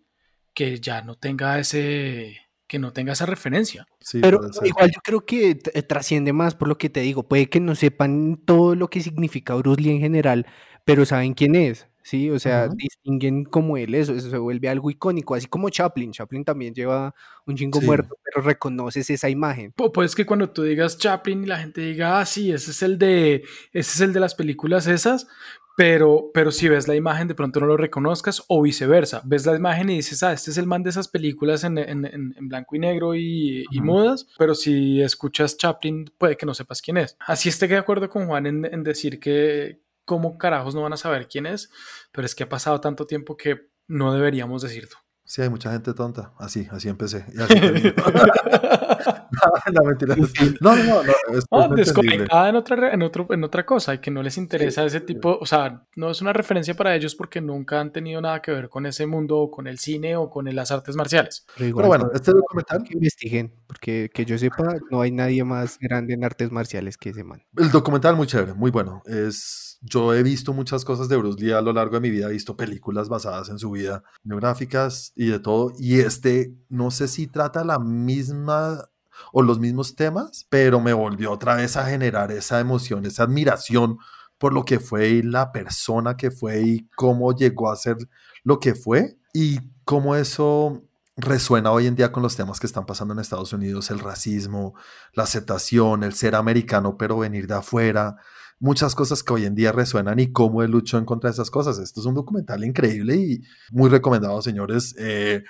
[0.54, 2.38] que ya no tenga ese,
[2.74, 3.86] que no tenga esa referencia.
[4.00, 7.22] Sí, Pero igual yo creo que eh, trasciende más por lo que te digo.
[7.22, 10.48] Puede que no sepan todo lo que significa Bruce Lee en general,
[10.84, 11.88] pero saben quién es.
[12.02, 16.12] Sí, o sea, distinguen como él eso, eso se vuelve algo icónico, así como Chaplin.
[16.12, 17.14] Chaplin también lleva
[17.46, 19.72] un chingo muerto, pero reconoces esa imagen.
[19.72, 22.98] Pues que cuando tú digas Chaplin y la gente diga, ah, sí, ese es el
[22.98, 25.28] de, ese es el de las películas esas,
[25.76, 29.22] pero, pero si ves la imagen de pronto no lo reconozcas o viceversa.
[29.26, 32.06] Ves la imagen y dices, ah, este es el man de esas películas en, en,
[32.06, 36.82] en blanco y negro y, y, mudas, pero si escuchas Chaplin puede que no sepas
[36.82, 37.18] quién es.
[37.20, 41.28] Así esté de acuerdo con Juan en, decir que cómo carajos no van a saber
[41.28, 41.70] quién es,
[42.12, 44.98] pero es que ha pasado tanto tiempo que no deberíamos decirlo.
[45.34, 46.32] Sí, hay mucha gente tonta.
[46.38, 47.26] Así, así empecé.
[47.34, 47.56] Y así
[49.74, 50.16] no, mentira.
[50.62, 51.12] No, no, no.
[51.36, 54.86] Es, no desconectada en otra, en, otro, en otra cosa y que no les interesa
[54.86, 55.40] ese tipo.
[55.42, 58.70] O sea, no es una referencia para ellos porque nunca han tenido nada que ver
[58.70, 61.48] con ese mundo o con el cine o con las artes marciales.
[61.58, 62.84] Pero, bueno, este documental.
[62.84, 67.10] Que investiguen, porque que yo sepa, no hay nadie más grande en artes marciales que
[67.10, 67.44] ese man.
[67.58, 69.02] El documental muy chévere, muy bueno.
[69.08, 72.28] Es yo he visto muchas cosas de Bruce Lee a lo largo de mi vida,
[72.28, 77.08] he visto películas basadas en su vida, biográficas y de todo, y este no sé
[77.08, 78.90] si trata la misma
[79.32, 83.98] o los mismos temas, pero me volvió otra vez a generar esa emoción, esa admiración
[84.38, 87.98] por lo que fue y la persona que fue y cómo llegó a ser
[88.44, 90.84] lo que fue y cómo eso
[91.16, 94.74] resuena hoy en día con los temas que están pasando en Estados Unidos, el racismo,
[95.14, 98.16] la aceptación, el ser americano pero venir de afuera,
[98.64, 101.52] muchas cosas que hoy en día resuenan y cómo él luchó en contra de esas
[101.52, 101.80] cosas.
[101.80, 104.96] Esto es un documental increíble y muy recomendado, señores.
[104.98, 105.44] Eh,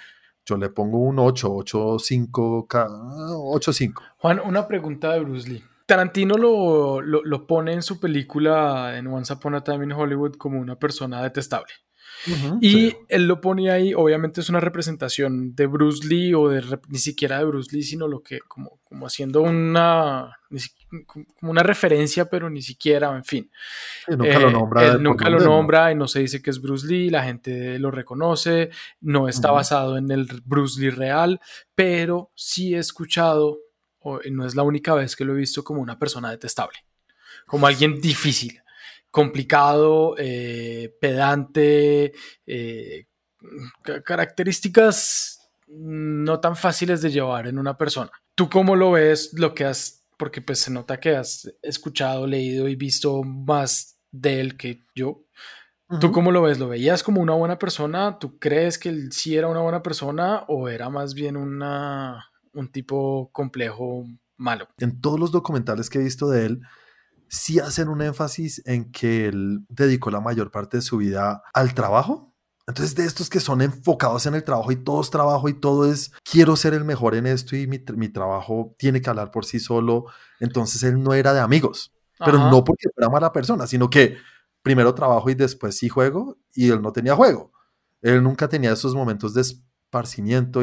[0.46, 4.04] yo le pongo un 8, 8, 5, 8, 5.
[4.18, 5.64] Juan, una pregunta de Bruce Lee.
[5.86, 10.34] Tarantino lo, lo, lo, pone en su película en Once Upon a Time in Hollywood
[10.38, 11.72] como una persona detestable
[12.62, 16.98] y él lo pone ahí, obviamente es una representación de Bruce Lee o de ni
[16.98, 20.38] siquiera de Bruce Lee, sino lo que como, como haciendo una,
[21.06, 23.52] como una referencia, pero ni siquiera, en fin.
[24.08, 24.86] nunca lo nombra.
[24.86, 27.92] Él nunca lo nombra y no se dice que es Bruce Lee, la gente lo
[27.92, 28.70] reconoce,
[29.02, 31.42] no está basado en el Bruce Lee real,
[31.76, 33.60] pero sí he escuchado,
[34.00, 36.78] o no es la única vez que lo he visto como una persona detestable,
[37.46, 38.63] como alguien difícil
[39.14, 42.14] complicado, eh, pedante,
[42.48, 43.06] eh,
[44.04, 48.10] características no tan fáciles de llevar en una persona.
[48.34, 49.30] ¿Tú cómo lo ves?
[49.34, 54.40] Lo que has, porque pues se nota que has escuchado, leído y visto más de
[54.40, 55.22] él que yo.
[56.02, 56.58] ¿Tú cómo lo ves?
[56.58, 58.18] ¿Lo veías como una buena persona?
[58.18, 62.72] ¿Tú crees que él sí era una buena persona o era más bien una, un
[62.72, 64.70] tipo complejo malo?
[64.80, 66.62] En todos los documentales que he visto de él,
[67.34, 71.74] sí hacen un énfasis en que él dedicó la mayor parte de su vida al
[71.74, 72.32] trabajo.
[72.68, 75.92] Entonces, de estos que son enfocados en el trabajo y todo es trabajo y todo
[75.92, 79.60] es quiero ser el mejor en esto y mi, trabajo tiene que hablar por sí
[79.60, 80.06] solo.
[80.40, 84.16] Entonces, él no era de amigos, pero no porque fuera mala persona, sino que
[84.62, 87.52] primero trabajo y después sí juego y él no tenía juego.
[88.02, 89.44] Él nunca tenía esos momentos de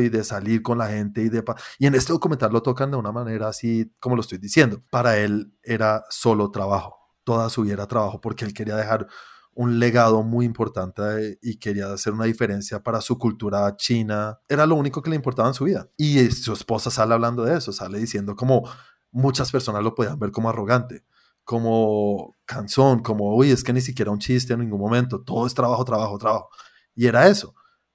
[0.00, 1.44] y de salir con la gente y de...
[1.78, 4.82] Y en este documental lo tocan de una manera así como lo estoy diciendo.
[4.90, 9.06] Para él era solo trabajo, toda su vida era trabajo porque él quería dejar
[9.52, 14.40] un legado muy importante eh, y quería hacer una diferencia para su cultura china.
[14.48, 15.88] Era lo único que le importaba en su vida.
[15.96, 18.68] Y su esposa sale hablando de eso, sale diciendo como
[19.12, 21.04] muchas personas lo podían ver como arrogante,
[21.44, 25.54] como cansón, como, uy, es que ni siquiera un chiste en ningún momento, todo es
[25.54, 26.48] trabajo, trabajo, trabajo.
[26.94, 27.54] Y era eso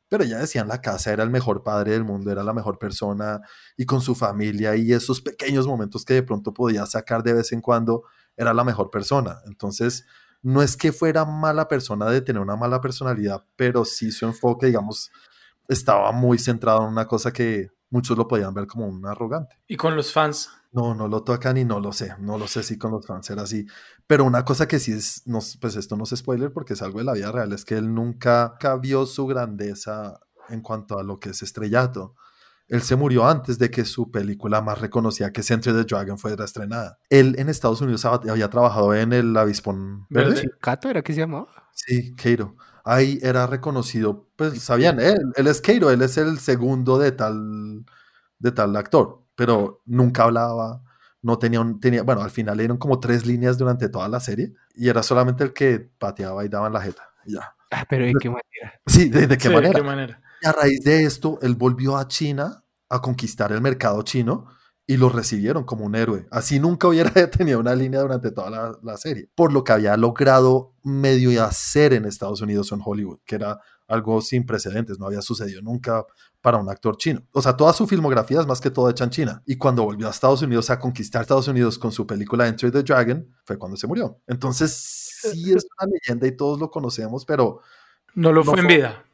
[0.09, 2.77] pero ella decía en la casa era el mejor padre del mundo, era la mejor
[2.77, 3.41] persona
[3.77, 7.51] y con su familia y esos pequeños momentos que de pronto podía sacar de vez
[7.51, 8.03] en cuando,
[8.37, 9.39] era la mejor persona.
[9.45, 10.05] Entonces,
[10.41, 14.67] no es que fuera mala persona de tener una mala personalidad, pero sí su enfoque,
[14.67, 15.11] digamos,
[15.67, 19.57] estaba muy centrado en una cosa que muchos lo podían ver como un arrogante.
[19.67, 20.49] ¿Y con los fans?
[20.75, 23.29] No, no lo tocan y no lo sé, no lo sé si con los fans
[23.29, 23.65] era así.
[24.07, 26.99] Pero una cosa que sí es, no, pues esto no es spoiler porque es algo
[26.99, 31.17] de la vida real, es que él nunca vio su grandeza en cuanto a lo
[31.17, 32.15] que es estrellato.
[32.67, 36.17] Él se murió antes de que su película más reconocida, que es Enter the Dragon,
[36.17, 36.99] fuera estrenada.
[37.09, 40.49] Él en Estados Unidos había trabajado en el Avispón Verde.
[40.59, 41.69] ¿Cato era que se llamaba?
[41.71, 42.57] Sí, Keiro.
[42.83, 47.85] Ahí era reconocido, pues sabían, él, él es Keiro, él es el segundo de tal,
[48.39, 50.81] de tal actor pero nunca hablaba,
[51.21, 54.53] no tenía, un, tenía, bueno, al final eran como tres líneas durante toda la serie
[54.75, 57.55] y era solamente el que pateaba y daba en la jeta, ya.
[57.71, 58.79] Ah, pero ¿de qué manera?
[58.85, 59.69] Sí, ¿de, qué, manera?
[59.69, 60.21] ¿de qué manera?
[60.41, 64.47] Y a raíz de esto, él volvió a China a conquistar el mercado chino
[64.87, 66.27] y lo recibieron como un héroe.
[66.29, 69.97] Así nunca hubiera tenido una línea durante toda la, la, serie, por lo que había
[69.97, 75.05] logrado medio hacer en Estados Unidos o en Hollywood, que era algo sin precedentes, no
[75.05, 76.05] había sucedido nunca
[76.41, 77.23] para un actor chino.
[77.31, 79.43] O sea, toda su filmografía es más que todo hecha en China.
[79.45, 82.83] Y cuando volvió a Estados Unidos a conquistar Estados Unidos con su película Enter the
[82.83, 84.21] Dragon, fue cuando se murió.
[84.27, 87.61] Entonces, sí es una leyenda y todos lo conocemos, pero
[88.13, 89.05] No lo fue en vida.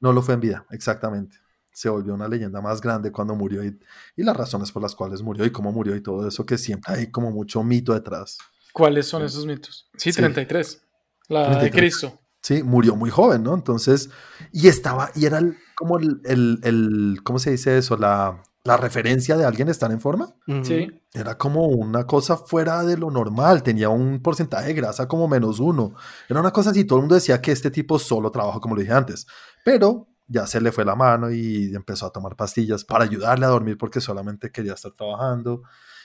[0.00, 1.36] No lo fue en vida, exactamente.
[1.72, 3.78] Se volvió una leyenda más grande cuando murió y,
[4.16, 6.94] y las razones por las cuales murió y cómo murió y todo eso, que siempre
[6.94, 8.38] hay como mucho mito detrás.
[8.72, 9.88] ¿Cuáles son esos mitos?
[9.96, 10.82] Sí, 33.
[11.28, 11.62] La 33.
[11.62, 12.20] de Cristo.
[12.42, 13.54] Sí, murió muy joven, ¿no?
[13.54, 14.10] Entonces,
[14.52, 15.40] y estaba, y era
[15.74, 17.96] como el, el, el ¿cómo se dice eso?
[17.96, 20.34] La, la referencia de alguien estar en forma.
[20.62, 20.88] Sí.
[21.12, 25.60] Era como una cosa fuera de lo normal, tenía un porcentaje de grasa como menos
[25.60, 25.94] uno.
[26.28, 28.80] Era una cosa así, todo el mundo decía que este tipo solo trabaja, como lo
[28.80, 29.26] dije antes,
[29.64, 33.50] pero ya se le fue la mano y empezó a tomar pastillas para ayudarle a
[33.50, 35.62] dormir porque solamente quería estar trabajando.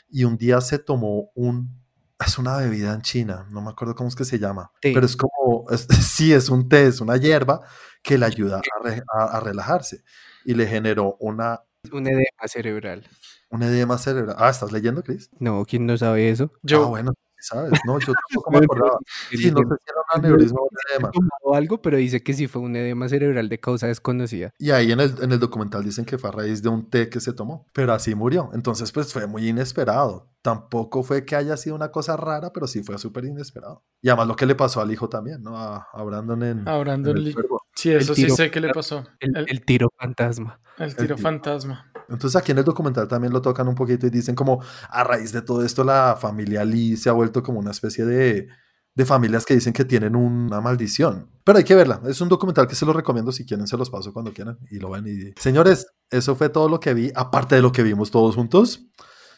[0.09, 1.84] Y un día se tomó un...
[2.23, 5.17] Es una bebida en China, no me acuerdo cómo es que se llama, pero es
[5.17, 5.65] como,
[6.01, 7.61] sí, es un té, es una hierba
[8.01, 8.61] que le ayuda
[9.13, 10.03] a, a, a relajarse
[10.45, 13.07] y le generó una un edema cerebral.
[13.49, 14.35] Un edema cerebral.
[14.39, 15.29] Ah, ¿estás leyendo, Chris?
[15.39, 16.51] No, ¿quién no sabe eso?
[16.63, 16.85] Yo.
[16.85, 17.13] Ah, bueno,
[17.45, 17.79] ¿sabes?
[17.85, 18.97] No, yo tampoco me acordaba.
[19.29, 21.11] Sí, no sé si era un aneurisma o un edema.
[21.43, 24.51] O algo, pero dice que sí fue un edema cerebral de causa desconocida.
[24.57, 27.09] Y ahí en el, en el documental dicen que fue a raíz de un té
[27.09, 28.49] que se tomó, pero así murió.
[28.53, 30.29] Entonces, pues fue muy inesperado.
[30.41, 33.83] Tampoco fue que haya sido una cosa rara, pero sí fue súper inesperado.
[34.01, 35.57] Y además lo que le pasó al hijo también, ¿no?
[35.57, 37.35] A, a Brandon en, a Brandon en el
[37.75, 39.03] Sí, eso sí sé que le pasó.
[39.19, 40.59] El, el, tiro fantasma.
[40.77, 41.91] El tiro fantasma.
[42.09, 45.31] Entonces aquí en el documental también lo tocan un poquito y dicen como a raíz
[45.31, 48.47] de todo esto la familia Lee se ha vuelto como una especie de,
[48.95, 51.29] de familias que dicen que tienen una maldición.
[51.43, 52.01] Pero hay que verla.
[52.07, 54.79] Es un documental que se lo recomiendo si quieren, se los paso cuando quieran y
[54.79, 55.05] lo ven.
[55.07, 55.39] Y...
[55.39, 58.87] Señores, eso fue todo lo que vi, aparte de lo que vimos todos juntos.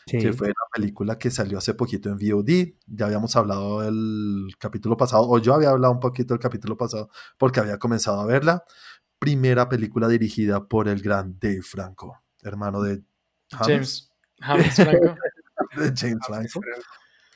[0.08, 0.20] Sí.
[0.20, 2.76] que fue la película que salió hace poquito en VOD.
[2.88, 7.10] Ya habíamos hablado el capítulo pasado, o yo había hablado un poquito el capítulo pasado
[7.38, 8.64] porque había comenzado a verla.
[9.20, 13.02] Primera película dirigida por el gran Dave Franco hermano de
[13.52, 15.16] James, James Franco.
[15.78, 16.62] de James Franco.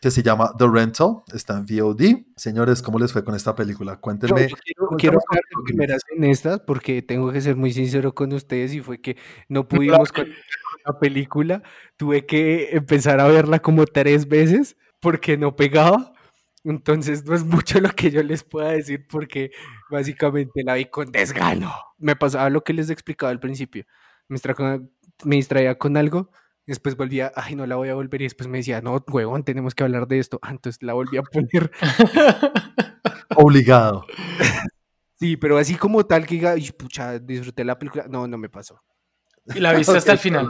[0.01, 2.25] Que se llama The Rental, está en VOD.
[2.35, 3.97] Señores, ¿cómo les fue con esta película?
[3.97, 4.49] Cuéntenme.
[4.49, 8.73] Yo, yo quiero, quiero primeras en estas porque tengo que ser muy sincero con ustedes
[8.73, 10.11] y fue que no pudimos
[10.85, 11.63] la película.
[11.97, 16.13] Tuve que empezar a verla como tres veces porque no pegaba.
[16.63, 19.51] Entonces no es mucho lo que yo les pueda decir porque
[19.89, 21.73] básicamente la vi con desgano.
[21.97, 23.85] Me pasaba lo que les explicaba al principio.
[24.29, 24.37] Me
[25.23, 26.31] me distraía con algo,
[26.65, 29.75] después volvía, ay, no la voy a volver, y después me decía, no, huevón, tenemos
[29.75, 30.39] que hablar de esto.
[30.41, 31.71] Ah, entonces la volví a poner.
[33.35, 34.05] Obligado.
[35.19, 38.81] Sí, pero así como tal que diga, pucha, disfruté la película, no, no me pasó.
[39.45, 40.49] ¿Y la viste hasta el final?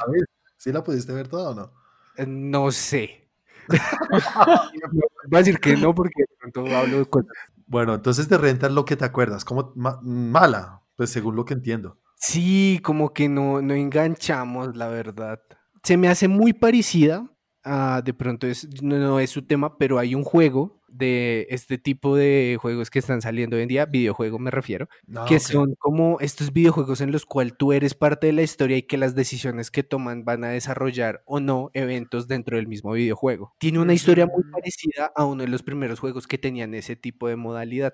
[0.58, 1.74] ¿Sí la pudiste ver toda o no?
[2.18, 3.30] Eh, no sé.
[3.68, 7.32] Voy a decir que no porque de pronto hablo de cosas.
[7.68, 11.46] Bueno, entonces de renta es lo que te acuerdas, como ma mala, pues según lo
[11.46, 12.00] que entiendo.
[12.16, 15.42] Sí, como que no, no enganchamos, la verdad.
[15.84, 17.32] Se me hace muy parecida
[17.64, 21.78] a, de pronto es, no, no, es su tema, pero hay un juego de este
[21.78, 25.76] tipo de juegos que están saliendo hoy en día, videojuego me refiero, Ah, que son
[25.76, 29.16] como estos videojuegos en los cuales tú eres parte de la historia y que las
[29.16, 33.54] decisiones que toman van a desarrollar o no eventos dentro del mismo videojuego.
[33.60, 34.52] Tiene una historia muy Mm.
[34.52, 37.94] parecida a uno de los primeros juegos que tenían ese tipo de modalidad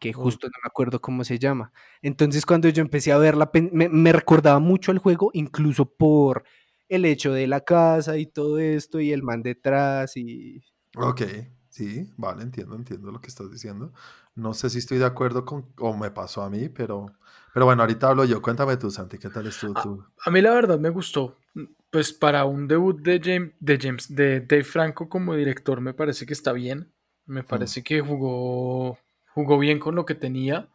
[0.00, 1.72] que justo no me acuerdo cómo se llama.
[2.02, 6.44] Entonces cuando yo empecé a verla, me, me recordaba mucho al juego, incluso por
[6.88, 10.62] el hecho de la casa y todo esto y el man detrás y...
[10.96, 11.22] Ok,
[11.68, 13.92] sí, vale, entiendo, entiendo lo que estás diciendo.
[14.34, 17.06] No sé si estoy de acuerdo con, o me pasó a mí, pero,
[17.52, 18.40] pero bueno, ahorita hablo yo.
[18.40, 20.04] Cuéntame tú, Santi, ¿qué tal estuvo tú?
[20.24, 21.36] A mí la verdad me gustó.
[21.90, 26.26] Pues para un debut de James, de James, de Dave Franco como director me parece
[26.26, 26.92] que está bien.
[27.26, 28.98] Me parece que jugó,
[29.34, 30.68] jugó bien con lo que tenía.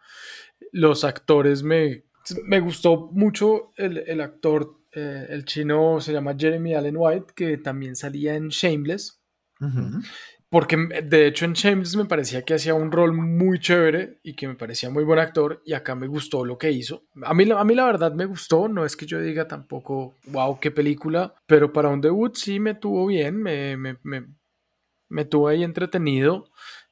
[0.71, 2.03] Los actores me,
[2.43, 7.57] me gustó mucho el, el actor, eh, el chino se llama Jeremy Allen White, que
[7.57, 9.19] también salía en Shameless.
[10.49, 14.35] Porque mm, de hecho en Shameless me parecía que hacía un rol muy chévere y
[14.35, 17.03] que me parecía muy buen actor y acá me gustó lo que hizo.
[17.23, 20.15] A mí, la- a mí la verdad me gustó, no es que yo diga tampoco,
[20.27, 24.27] wow, qué película, pero para un debut sí me tuvo bien, me, me, me,
[25.09, 26.49] me tuvo ahí entretenido,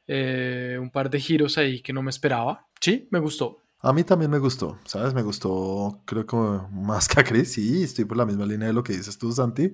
[0.08, 2.68] eh, un par de giros ahí que no me esperaba.
[2.80, 3.60] Sí, me gustó.
[3.84, 5.14] A mí también me gustó, ¿sabes?
[5.14, 6.36] Me gustó, creo que
[6.72, 9.32] más que a Chris, sí, estoy por la misma línea de lo que dices tú,
[9.32, 9.74] Santi.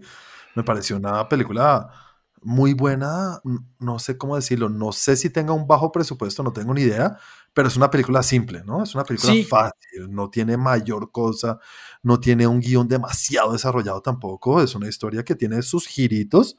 [0.55, 1.89] Me pareció una película
[2.41, 3.41] muy buena,
[3.79, 7.17] no sé cómo decirlo, no sé si tenga un bajo presupuesto, no tengo ni idea,
[7.53, 8.83] pero es una película simple, ¿no?
[8.83, 9.43] Es una película Sí.
[9.43, 11.59] fácil, no tiene mayor cosa,
[12.03, 16.55] no tiene un guion demasiado desarrollado tampoco, es una historia que tiene sus giritos,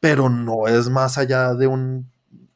[0.00, 2.10] pero no es más allá de un,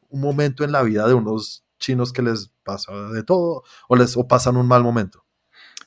[0.09, 4.15] un momento en la vida de unos chinos que les pasa de todo o les
[4.15, 5.25] o pasan un mal momento.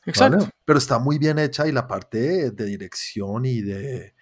[0.04, 0.38] Exacto.
[0.38, 0.50] ¿vale?
[0.64, 4.14] Pero está muy bien hecha y la parte de dirección y de,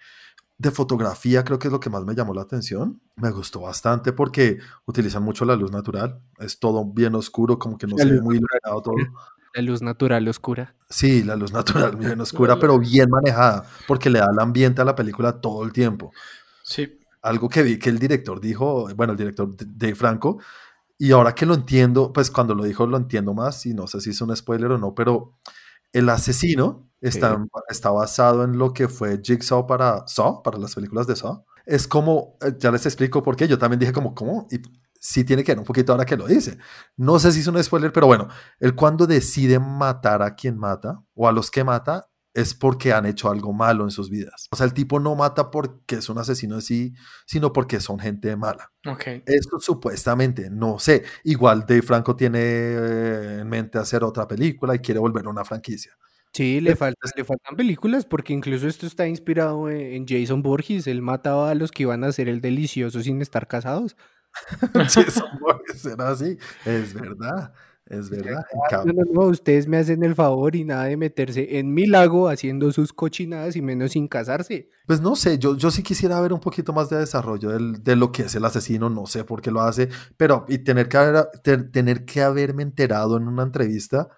[0.57, 3.01] de fotografía creo que es lo que más me llamó la atención.
[3.17, 6.21] Me gustó bastante porque utilizan mucho la luz natural.
[6.39, 8.95] Es todo bien oscuro, como que no La se ve muy iluminado todo.
[9.53, 10.75] La luz natural oscura.
[10.89, 14.85] Sí, la luz natural bien oscura, pero bien manejada, porque le da el ambiente a
[14.85, 16.11] la película todo el tiempo.
[16.61, 16.99] Sí.
[17.21, 20.41] Algo que vi que el director dijo, bueno, el director de Franco,
[20.97, 24.01] y ahora que lo entiendo, pues cuando lo dijo lo entiendo más, y no sé
[24.01, 25.33] si es un spoiler o no, pero
[25.91, 27.37] el asesino está,
[27.69, 31.45] está basado en lo que fue Jigsaw para Saw, para las películas de Saw.
[31.65, 34.47] Es como, eh, ya les explico por qué, yo también dije como, ¿cómo?
[34.51, 34.61] Y
[34.99, 36.57] sí tiene que ver un poquito ahora que lo dice.
[36.97, 38.27] No sé si es un spoiler, pero bueno,
[38.59, 43.05] él cuando decide matar a quien mata o a los que mata, es porque han
[43.05, 44.49] hecho algo malo en sus vidas.
[44.51, 46.93] O sea, el tipo no mata porque es un asesino así,
[47.25, 48.73] sino porque son gente mala.
[48.85, 49.23] Ok.
[49.25, 51.03] Esto supuestamente, no sé.
[51.23, 55.45] Igual Dave Franco tiene eh, en mente hacer otra película y quiere volver a una
[55.45, 55.93] franquicia.
[56.33, 60.87] Sí, le, falta, le faltan películas porque incluso esto está inspirado en Jason Borges.
[60.87, 63.95] Él mataba a los que iban a hacer el delicioso sin estar casados.
[64.73, 67.53] Jason Borges era así, es verdad.
[67.87, 68.43] Es verdad.
[68.83, 72.29] No, no, no, ustedes me hacen el favor y nada de meterse en mi lago
[72.29, 74.69] haciendo sus cochinadas y menos sin casarse.
[74.87, 77.95] Pues no sé, yo, yo sí quisiera ver un poquito más de desarrollo del, de
[77.95, 80.97] lo que es el asesino, no sé por qué lo hace, pero y tener que,
[80.97, 81.25] haber,
[81.71, 84.09] tener que haberme enterado en una entrevista,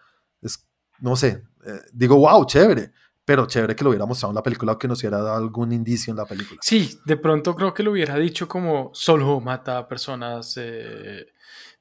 [0.42, 0.66] es,
[1.00, 2.94] no sé, eh, digo, wow, chévere,
[3.26, 5.74] pero chévere que lo hubiera mostrado en la película o que nos hubiera dado algún
[5.74, 6.62] indicio en la película.
[6.64, 10.56] Sí, de pronto creo que lo hubiera dicho como solo mata a personas...
[10.56, 11.26] Eh,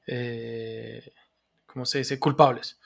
[0.09, 1.13] eh,
[1.77, 2.19] ¿cómo se dice?
[2.19, 2.79] Culpables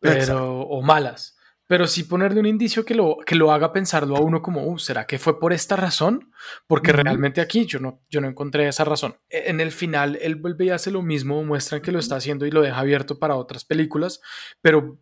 [0.00, 1.36] pero, o malas.
[1.66, 4.78] Pero sí ponerle un indicio que lo, que lo haga pensarlo a uno como, uh,
[4.78, 6.30] ¿será que fue por esta razón?
[6.66, 9.16] Porque realmente aquí yo no, yo no encontré esa razón.
[9.28, 12.46] E, en el final, él vuelve y hace lo mismo, muestran que lo está haciendo
[12.46, 14.20] y lo deja abierto para otras películas,
[14.62, 14.98] pero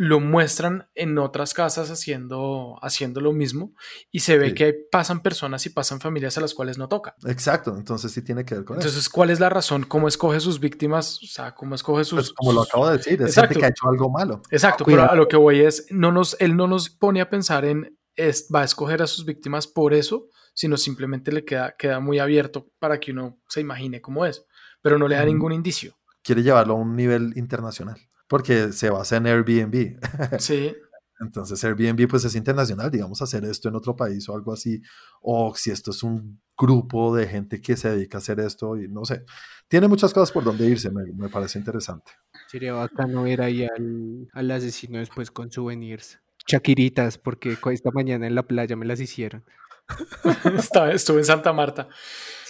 [0.00, 3.74] lo muestran en otras casas haciendo, haciendo lo mismo
[4.12, 7.16] y se ve que pasan personas y pasan familias a las cuales no toca.
[7.26, 8.98] Exacto, entonces sí tiene que ver con entonces, eso.
[8.98, 9.82] Entonces, ¿cuál es la razón?
[9.82, 11.20] ¿Cómo escoge sus víctimas?
[11.24, 12.16] O sea, ¿cómo escoge sus...
[12.16, 14.40] Pues como lo acabo de decir, es gente que ha hecho algo malo.
[14.52, 17.64] Exacto, pero a lo que voy es, no nos, él no nos pone a pensar
[17.64, 21.98] en, es, va a escoger a sus víctimas por eso, sino simplemente le queda, queda
[21.98, 24.46] muy abierto para que uno se imagine cómo es,
[24.80, 25.98] pero no le da ningún indicio.
[26.22, 29.98] Quiere llevarlo a un nivel internacional porque se basa en Airbnb.
[30.38, 30.74] Sí.
[31.20, 34.80] Entonces Airbnb pues es internacional, digamos, hacer esto en otro país o algo así,
[35.20, 38.86] o si esto es un grupo de gente que se dedica a hacer esto y
[38.86, 39.24] no sé,
[39.66, 42.12] tiene muchas cosas por donde irse, me, parece interesante.
[42.46, 48.36] Sería bacano ir ahí al, al asesino después con souvenirs, chaquiritas, porque esta mañana en
[48.36, 49.44] la playa me las hicieron.
[50.92, 51.88] estuve en Santa Marta.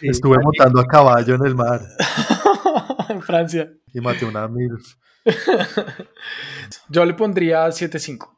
[0.01, 1.81] estuve montando a caballo en el mar.
[3.09, 3.73] en Francia.
[3.93, 4.97] Y maté una MILF.
[6.89, 8.35] Yo le pondría 7.5.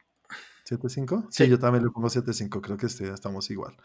[0.69, 1.27] ¿7.5?
[1.29, 2.61] Sí, yo también le pongo 7.5.
[2.61, 3.75] Creo que estamos igual.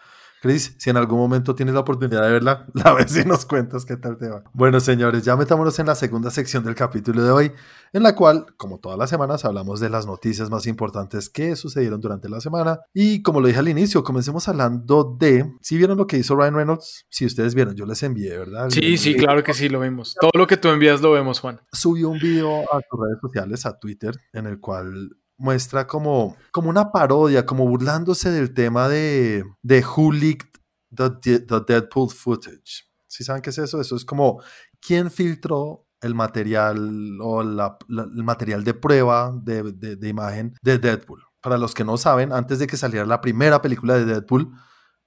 [0.47, 3.85] Cris, si en algún momento tienes la oportunidad de verla, la ves y nos cuentas
[3.85, 4.45] qué tal te va.
[4.53, 7.53] Bueno, señores, ya metámonos en la segunda sección del capítulo de hoy,
[7.93, 12.01] en la cual, como todas las semanas, hablamos de las noticias más importantes que sucedieron
[12.01, 12.81] durante la semana.
[12.95, 16.55] Y como lo dije al inicio, comencemos hablando de, si vieron lo que hizo Ryan
[16.55, 18.71] Reynolds, si ustedes vieron, yo les envié, ¿verdad?
[18.71, 20.15] Sí, sí, claro que sí, lo vimos.
[20.21, 21.61] Todo lo que tú envías lo vemos, Juan.
[21.73, 26.71] Subió un video a sus redes sociales, a Twitter, en el cual muestra como, como
[26.71, 30.49] una parodia, como burlándose del tema de, de Who Leaked
[30.95, 32.85] the, the Deadpool Footage.
[33.07, 33.81] ¿Sí saben qué es eso?
[33.81, 34.43] Eso es como
[34.81, 40.79] quién filtró el material o la, el material de prueba de, de, de, imagen de
[40.79, 41.23] Deadpool.
[41.41, 44.51] Para los que no saben, antes de que saliera la primera película de Deadpool,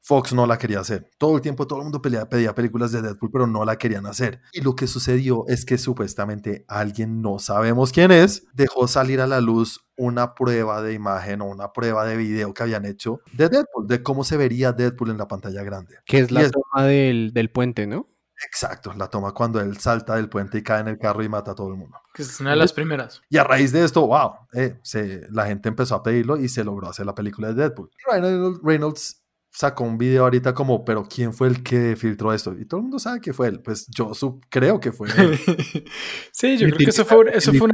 [0.02, 1.10] Fox no la quería hacer.
[1.18, 4.06] Todo el tiempo todo el mundo pedía, pedía películas de Deadpool, pero no la querían
[4.06, 4.42] hacer.
[4.54, 9.28] Y lo que sucedió es que supuestamente alguien, no sabemos quién es, dejó salir a
[9.28, 13.50] la luz una prueba de imagen o una prueba de video que habían hecho de
[13.50, 15.96] Deadpool, de cómo se vería Deadpool en la pantalla grande.
[16.06, 18.08] Que es la toma del, del puente, ¿no?
[18.46, 21.52] Exacto, la toma cuando él salta del puente y cae en el carro y mata
[21.52, 21.98] a todo el mundo.
[22.14, 23.22] Que es una de las primeras.
[23.30, 26.64] Y a raíz de esto, wow, eh, se, la gente empezó a pedirlo y se
[26.64, 27.92] logró hacer la película de Deadpool.
[28.10, 29.19] Ryan Reynolds
[29.52, 32.54] sacó un video ahorita como, pero ¿quién fue el que filtró esto?
[32.58, 33.62] Y todo el mundo sabe que fue él.
[33.62, 34.12] Pues yo
[34.50, 35.40] creo que fue él.
[36.32, 37.70] sí, yo creo que eso fue, eso fue,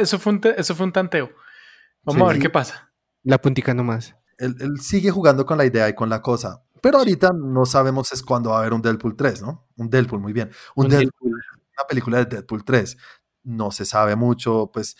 [0.00, 1.30] eso fue, un, eso fue un tanteo.
[2.02, 2.92] Vamos a ver qué pasa.
[3.22, 4.14] La puntica nomás.
[4.38, 6.62] Él, él sigue jugando con la idea y con la cosa.
[6.80, 9.66] Pero ahorita no sabemos es cuándo va a haber un Deadpool 3, ¿no?
[9.76, 10.50] Un Deadpool, muy bien.
[10.74, 12.96] Un, Deadpool, una película de Deadpool 3.
[13.44, 14.96] No se sabe mucho, pues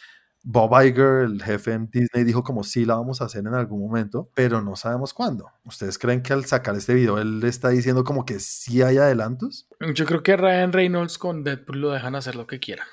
[0.49, 3.81] Bob Iger, el jefe en Disney, dijo como sí la vamos a hacer en algún
[3.81, 5.51] momento, pero no sabemos cuándo.
[5.65, 9.69] ¿Ustedes creen que al sacar este video él está diciendo como que sí hay adelantos?
[9.94, 12.87] Yo creo que Ryan Reynolds con Deadpool lo dejan hacer lo que quieran.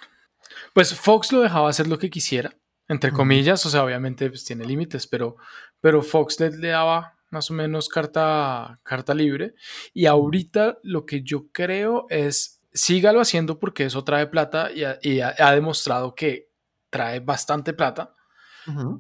[0.74, 2.56] Pues Fox lo dejaba hacer lo que quisiera,
[2.88, 5.36] entre comillas, o sea, obviamente pues, tiene límites, pero,
[5.80, 9.54] pero Fox le, le daba más o menos carta, carta libre.
[9.94, 15.52] Y ahorita lo que yo creo es sígalo haciendo porque eso trae plata y, ha,
[15.52, 16.50] demostrado que
[16.94, 18.16] trae bastante plata.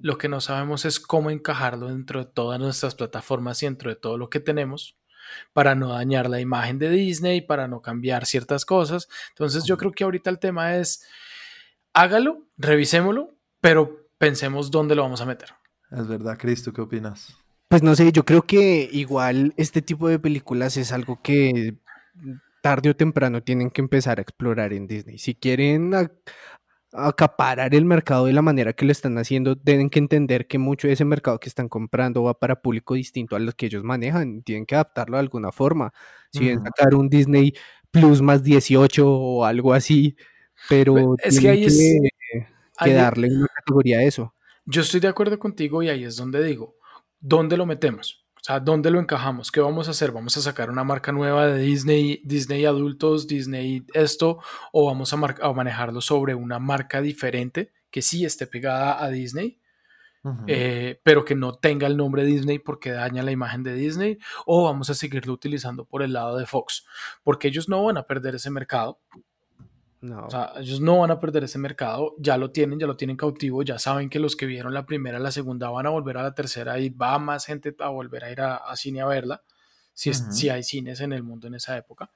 [0.01, 3.95] Lo que no sabemos es cómo encajarlo dentro de todas nuestras plataformas y dentro de
[3.95, 4.97] todo lo que tenemos
[5.53, 9.07] para no dañar la imagen de Disney, para no cambiar ciertas cosas.
[9.29, 11.05] Entonces yo creo que ahorita el tema es,
[11.93, 15.51] hágalo, revisémoslo, pero pensemos dónde lo vamos a meter.
[15.91, 17.37] Es verdad, Cristo, ¿qué opinas?
[17.69, 21.77] Pues no sé, yo creo que igual este tipo de películas es algo que
[22.63, 25.17] tarde o temprano tienen que empezar a explorar en Disney.
[25.17, 25.93] Si quieren
[26.93, 30.87] acaparar el mercado de la manera que lo están haciendo, tienen que entender que mucho
[30.87, 34.43] de ese mercado que están comprando va para público distinto a los que ellos manejan,
[34.43, 35.93] tienen que adaptarlo de alguna forma.
[36.31, 37.53] Si quieren sacar un Disney
[37.91, 40.15] Plus más 18 o algo así,
[40.69, 42.09] pero es que,
[42.83, 44.33] que darle una categoría a eso.
[44.65, 46.75] Yo estoy de acuerdo contigo y ahí es donde digo,
[47.19, 48.22] ¿dónde lo metemos?
[48.43, 49.53] O sea, ¿dónde lo encajamos?
[49.53, 50.11] ¿Qué vamos a hacer?
[50.11, 54.39] ¿Vamos a sacar una marca nueva de Disney, Disney adultos, Disney esto?
[54.73, 59.61] ¿O vamos a, a manejarlo sobre una marca diferente que sí esté pegada a Disney?
[60.47, 64.65] Eh, pero que no tenga el nombre Disney porque daña la imagen de Disney, o
[64.65, 66.85] vamos a seguirlo utilizando por el lado de Fox,
[67.23, 68.99] porque ellos no van a perder ese mercado,
[70.03, 70.25] no.
[70.25, 73.15] O sea, ellos no van a perder ese mercado, ya lo tienen, ya lo tienen
[73.15, 76.23] cautivo, ya saben que los que vieron la primera, la segunda van a volver a
[76.23, 79.41] la tercera y va más gente a volver a ir a, cine a verla,
[79.93, 82.11] si, si hay cines en el mundo en esa época.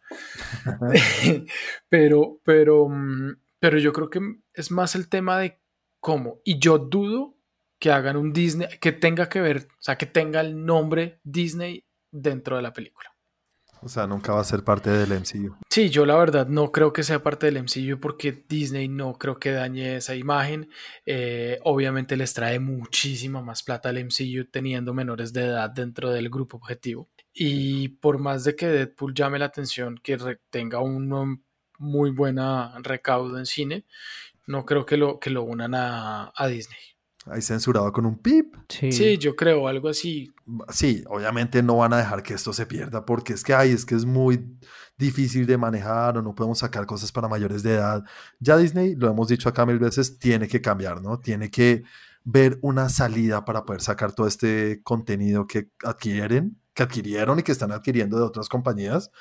[1.90, 4.20] pero, pero, mm, pero yo creo que
[4.54, 5.62] es más el tema de
[6.02, 7.38] cómo, y yo dudo
[7.80, 11.88] que hagan un Disney, que tenga que ver, o sea, que tenga el nombre Disney
[12.12, 13.17] dentro de la película.
[13.82, 15.56] O sea, nunca va a ser parte del MCU.
[15.70, 19.40] Sí, yo la verdad no creo que sea parte del MCU porque Disney no creo
[19.40, 20.70] que dañe esa imagen.
[21.06, 26.30] Eh, obviamente les trae muchísima más plata al MCU teniendo menores de edad dentro del
[26.30, 27.10] grupo objetivo.
[27.34, 30.18] Y por más de que Deadpool llame la atención, que
[30.50, 31.44] tenga un
[31.78, 33.86] muy buena recaudo en cine,
[34.48, 36.97] no creo que lo, que lo unan a Disney
[37.32, 38.56] ahí censurado con un pip.
[38.70, 39.18] Sí.
[39.18, 40.34] yo creo, algo así.
[40.70, 43.86] Sí, obviamente no van a dejar que esto se pierda porque es que hay, es
[43.86, 44.58] que es muy
[44.98, 48.04] difícil de manejar o no podemos sacar cosas para mayores de edad.
[48.40, 51.20] Ya Disney, lo hemos dicho acá mil veces, tiene que cambiar, ¿no?
[51.20, 51.84] Tiene que
[52.24, 57.52] ver una salida para poder sacar todo este contenido que adquieren, que adquirieron y que
[57.52, 59.12] están adquiriendo de otras compañías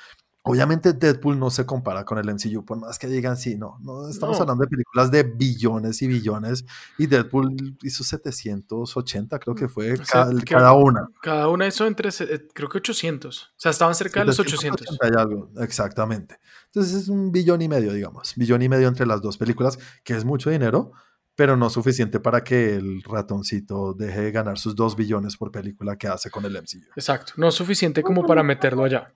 [0.47, 4.09] Obviamente Deadpool no se compara con el MCU, por más que digan sí, no, no
[4.09, 6.65] estamos hablando de películas de billones y billones
[6.97, 9.95] y Deadpool hizo 780, creo que fue
[10.45, 11.07] cada, una.
[11.21, 14.97] Cada una hizo entre, eh, creo que 800, o sea, estaban cerca de los 800.
[15.59, 16.39] exactamente.
[16.65, 20.15] Entonces es un billón y medio, digamos, billón y medio entre las dos películas, que
[20.15, 20.91] es mucho dinero,
[21.37, 25.95] pero no suficiente para que el ratoncito deje de ganar sus dos billones por película
[25.95, 26.89] que hace con el MCU.
[26.95, 29.13] Exacto, no es suficiente como para meterlo allá.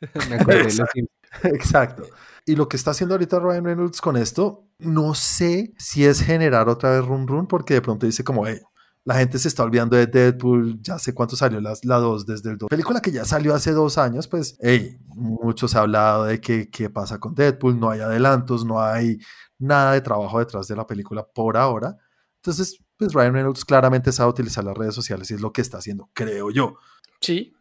[1.44, 2.04] Exacto.
[2.46, 6.68] Y lo que está haciendo ahorita Ryan Reynolds con esto, no sé si es generar
[6.68, 8.60] otra vez run run, porque de pronto dice como, hey,
[9.04, 12.50] la gente se está olvidando de Deadpool, ya sé cuánto salió la, la 2 desde
[12.50, 12.68] el 2.
[12.68, 16.90] Película que ya salió hace dos años, pues, hey, muchos ha hablado de que, qué
[16.90, 19.18] pasa con Deadpool, no hay adelantos, no hay
[19.58, 21.96] nada de trabajo detrás de la película por ahora.
[22.36, 25.78] Entonces, pues Ryan Reynolds claramente sabe utilizar las redes sociales y es lo que está
[25.78, 26.76] haciendo, creo yo.
[27.20, 27.54] Sí,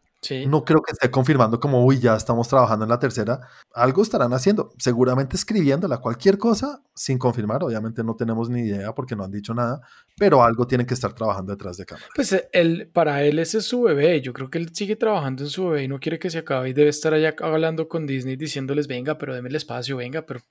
[0.47, 3.39] no creo que esté confirmando como, uy, ya estamos trabajando en la tercera.
[3.73, 7.63] Algo estarán haciendo, seguramente escribiéndola, cualquier cosa sin confirmar.
[7.63, 9.81] Obviamente no tenemos ni idea porque no han dicho nada,
[10.17, 12.07] pero algo tienen que estar trabajando detrás de cámara.
[12.13, 14.19] Pues eh, él, para él ese es su bebé.
[14.21, 16.69] Yo creo que él sigue trabajando en su bebé y no quiere que se acabe
[16.69, 20.41] y debe estar allá hablando con Disney diciéndoles, venga, pero déme el espacio, venga, pero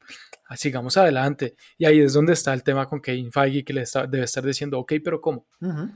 [0.49, 1.55] ah, sigamos adelante.
[1.77, 4.45] Y ahí es donde está el tema con Kevin Feige que le está, debe estar
[4.45, 5.47] diciendo, ok, pero ¿cómo?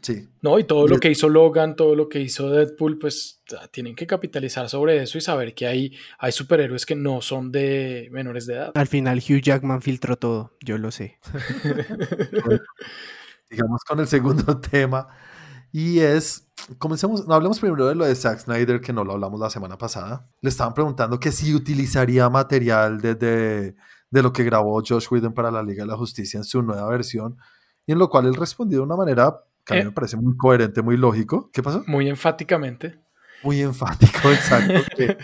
[0.02, 0.28] sí.
[0.42, 4.06] No, y todo lo que hizo Logan, todo lo que hizo Deadpool, pues tienen que
[4.06, 8.54] capitalizar sobre eso y saber que hay, hay superhéroes que no son de menores de
[8.54, 8.72] edad.
[8.74, 11.18] Al final Hugh Jackman filtró todo, yo lo sé.
[13.50, 15.08] Digamos con el segundo tema.
[15.72, 16.48] Y es,
[16.78, 19.78] comencemos, no hablemos primero de lo de Zack Snyder, que no lo hablamos la semana
[19.78, 20.28] pasada.
[20.40, 25.50] Le estaban preguntando que si utilizaría material de, de, lo que grabó Josh Whedon para
[25.50, 27.38] la Liga de la Justicia en su nueva versión,
[27.86, 29.34] y en lo cual él respondió de una manera
[29.64, 29.86] que a mí eh.
[29.86, 31.50] me parece muy coherente, muy lógico.
[31.52, 31.82] ¿Qué pasó?
[31.86, 33.01] Muy enfáticamente
[33.42, 35.16] muy enfático, exacto, que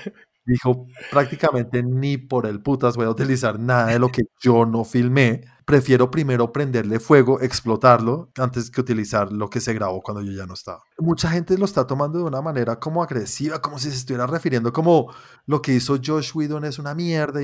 [0.45, 4.85] dijo prácticamente ni por el putas voy a utilizar nada de lo que yo no
[4.85, 10.33] filmé prefiero primero prenderle fuego, explotarlo, antes que utilizar lo que se grabó cuando yo
[10.33, 10.83] ya no estaba.
[10.97, 14.73] Mucha gente lo está tomando de una manera como agresiva, como si se estuviera refiriendo
[14.73, 15.13] como
[15.45, 17.41] lo que hizo Josh Whedon es una mierda,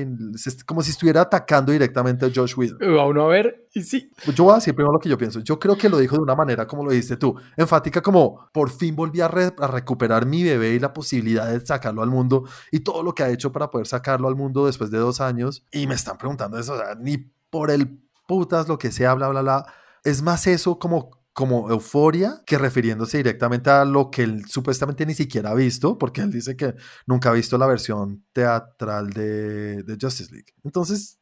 [0.65, 2.79] como si estuviera atacando directamente a Josh Whedon.
[2.81, 4.09] Uno a ver, y sí.
[4.33, 5.41] Yo voy a decir primero lo que yo pienso.
[5.41, 8.71] Yo creo que lo dijo de una manera como lo dijiste tú, enfática como por
[8.71, 12.79] fin volví a, a recuperar mi bebé y la posibilidad de sacarlo al mundo y
[12.79, 15.63] todo lo que ha hecho para poder sacarlo al mundo después de dos años.
[15.71, 17.17] Y me están preguntando eso, o sea, ni
[17.51, 19.65] por el putas, lo que sea, bla, bla, bla.
[20.03, 25.13] es más eso como como euforia que refiriéndose directamente a lo que él supuestamente ni
[25.13, 29.97] siquiera ha visto, porque él dice que nunca ha visto la versión teatral de, de
[29.99, 30.53] Justice League.
[30.63, 31.19] Entonces,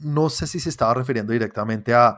[0.00, 2.16] no sé si se estaba refiriendo directamente a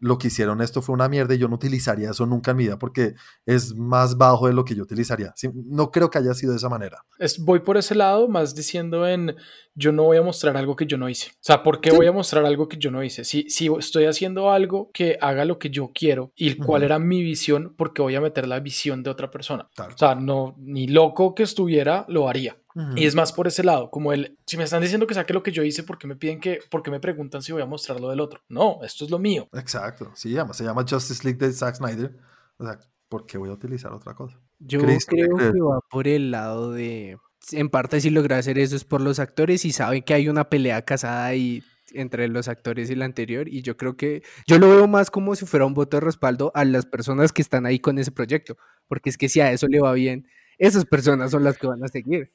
[0.00, 2.64] lo que hicieron esto fue una mierda y yo no utilizaría eso nunca en mi
[2.64, 3.14] vida porque
[3.46, 5.34] es más bajo de lo que yo utilizaría.
[5.66, 7.04] no creo que haya sido de esa manera.
[7.18, 9.36] Es, voy por ese lado, más diciendo en
[9.74, 11.30] yo no voy a mostrar algo que yo no hice.
[11.30, 13.24] O sea, ¿por qué voy a mostrar algo que yo no hice?
[13.24, 17.22] Si, si estoy haciendo algo que haga lo que yo quiero y cuál era mi
[17.22, 19.68] visión, porque voy a meter la visión de otra persona.
[19.78, 22.56] O sea, no, ni loco que estuviera, lo haría.
[22.94, 25.42] Y es más por ese lado, como el, si me están diciendo que saque lo
[25.42, 28.00] que yo hice, ¿por qué me piden que, porque me preguntan si voy a mostrar
[28.00, 28.40] lo del otro?
[28.48, 29.48] No, esto es lo mío.
[29.52, 32.16] Exacto, sí, se llama Justice League de Zack Snyder.
[32.58, 34.40] O sea, ¿por qué voy a utilizar otra cosa?
[34.60, 34.98] Yo creo
[35.36, 37.18] que va por el lado de,
[37.52, 40.48] en parte si logra hacer eso es por los actores y saben que hay una
[40.48, 41.62] pelea casada ahí
[41.92, 45.34] entre los actores y el anterior y yo creo que yo lo veo más como
[45.34, 48.56] si fuera un voto de respaldo a las personas que están ahí con ese proyecto,
[48.88, 50.26] porque es que si a eso le va bien,
[50.58, 52.32] esas personas son las que van a seguir.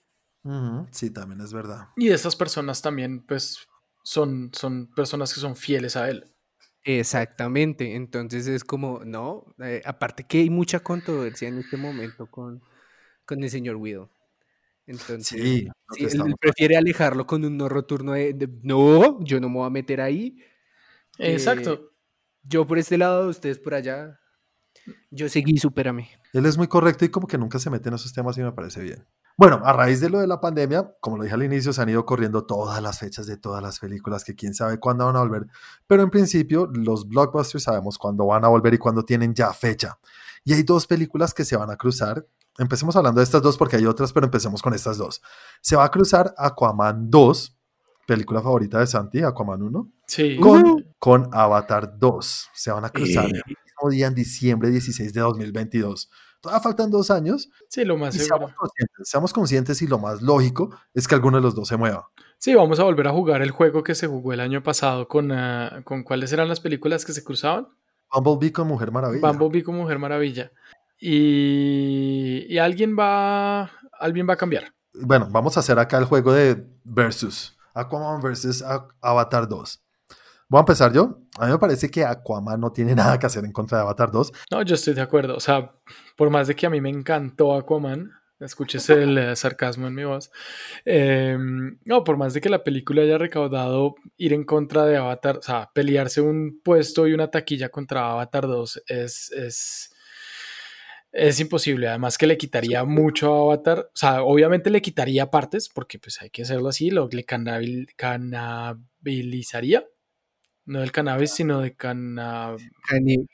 [0.91, 1.89] Sí, también es verdad.
[1.95, 3.67] Y esas personas también, pues,
[4.03, 6.25] son, son personas que son fieles a él.
[6.85, 12.61] Exactamente, entonces es como, no, eh, aparte que hay mucha controversia en este momento con,
[13.25, 14.09] con el señor Widow.
[14.85, 15.67] Entonces, sí,
[15.97, 20.01] él prefiere alejarlo con un no roturno de, no, yo no me voy a meter
[20.01, 20.37] ahí.
[21.17, 21.73] Exacto.
[21.73, 21.89] Eh,
[22.43, 24.19] yo por este lado, ustedes por allá.
[25.09, 25.53] Yo seguí
[25.93, 26.09] mí.
[26.33, 28.51] Él es muy correcto y como que nunca se mete en esos temas y me
[28.51, 29.05] parece bien.
[29.36, 31.89] Bueno, a raíz de lo de la pandemia, como lo dije al inicio, se han
[31.89, 35.19] ido corriendo todas las fechas de todas las películas que quién sabe cuándo van a
[35.21, 35.47] volver.
[35.88, 39.97] Pero en principio, los blockbusters sabemos cuándo van a volver y cuándo tienen ya fecha.
[40.45, 42.27] Y hay dos películas que se van a cruzar.
[42.59, 45.21] Empecemos hablando de estas dos porque hay otras, pero empecemos con estas dos.
[45.61, 47.57] Se va a cruzar Aquaman 2,
[48.05, 50.38] película favorita de Santi, Aquaman 1, sí.
[50.39, 52.49] con, con Avatar 2.
[52.53, 56.11] Se van a cruzar el mismo día en diciembre 16 de 2022
[56.43, 57.49] todavía faltan dos años.
[57.69, 61.43] Sí, lo más seamos conscientes, seamos conscientes y lo más lógico es que alguno de
[61.43, 62.09] los dos se mueva.
[62.37, 65.31] Sí, vamos a volver a jugar el juego que se jugó el año pasado con,
[65.31, 67.69] ah, con cuáles eran las películas que se cruzaban.
[68.11, 69.31] Bumblebee con Mujer Maravilla.
[69.31, 70.51] Bumblebee con Mujer Maravilla.
[70.99, 74.73] Y, y alguien va alguien va a cambiar.
[74.93, 77.57] Bueno, vamos a hacer acá el juego de versus.
[77.73, 78.63] Aquaman versus
[79.01, 79.82] Avatar 2.
[80.49, 81.19] Voy a empezar yo.
[81.39, 84.11] A mí me parece que Aquaman no tiene nada que hacer en contra de Avatar
[84.11, 84.31] 2.
[84.51, 85.35] No, yo estoy de acuerdo.
[85.35, 85.71] O sea,
[86.15, 90.03] por más de que a mí me encantó Aquaman, escuches el eh, sarcasmo en mi
[90.03, 90.31] voz,
[90.85, 95.37] em, no, por más de que la película haya recaudado ir en contra de Avatar,
[95.37, 99.95] o sea, pelearse un puesto y una taquilla contra Avatar 2 es, es,
[101.11, 101.87] es imposible.
[101.87, 106.21] Además que le quitaría mucho a Avatar, o sea, obviamente le quitaría partes, porque pues
[106.21, 109.85] hay que hacerlo así, lo le canabilizaría
[110.66, 112.55] no del cannabis, sino de cana...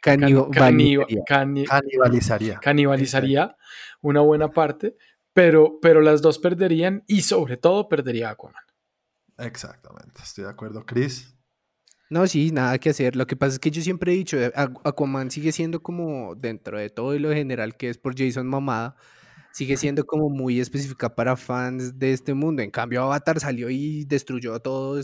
[0.01, 2.59] canibalizaría.
[2.59, 3.55] Canibalizaría
[4.01, 4.95] una buena parte,
[5.33, 8.63] pero, pero las dos perderían y sobre todo perdería Aquaman.
[9.37, 10.85] Exactamente, estoy de acuerdo.
[10.85, 11.35] Chris.
[12.09, 13.15] No, sí, nada que hacer.
[13.15, 16.79] Lo que pasa es que yo siempre he dicho, eh, Aquaman sigue siendo como dentro
[16.79, 18.95] de todo y lo general que es por Jason Mamada,
[19.53, 22.63] sigue siendo como muy específica para fans de este mundo.
[22.63, 24.99] En cambio, Avatar salió y destruyó todo,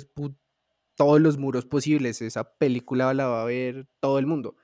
[0.95, 2.21] todos los muros posibles.
[2.21, 4.55] Esa película la va a ver todo el mundo.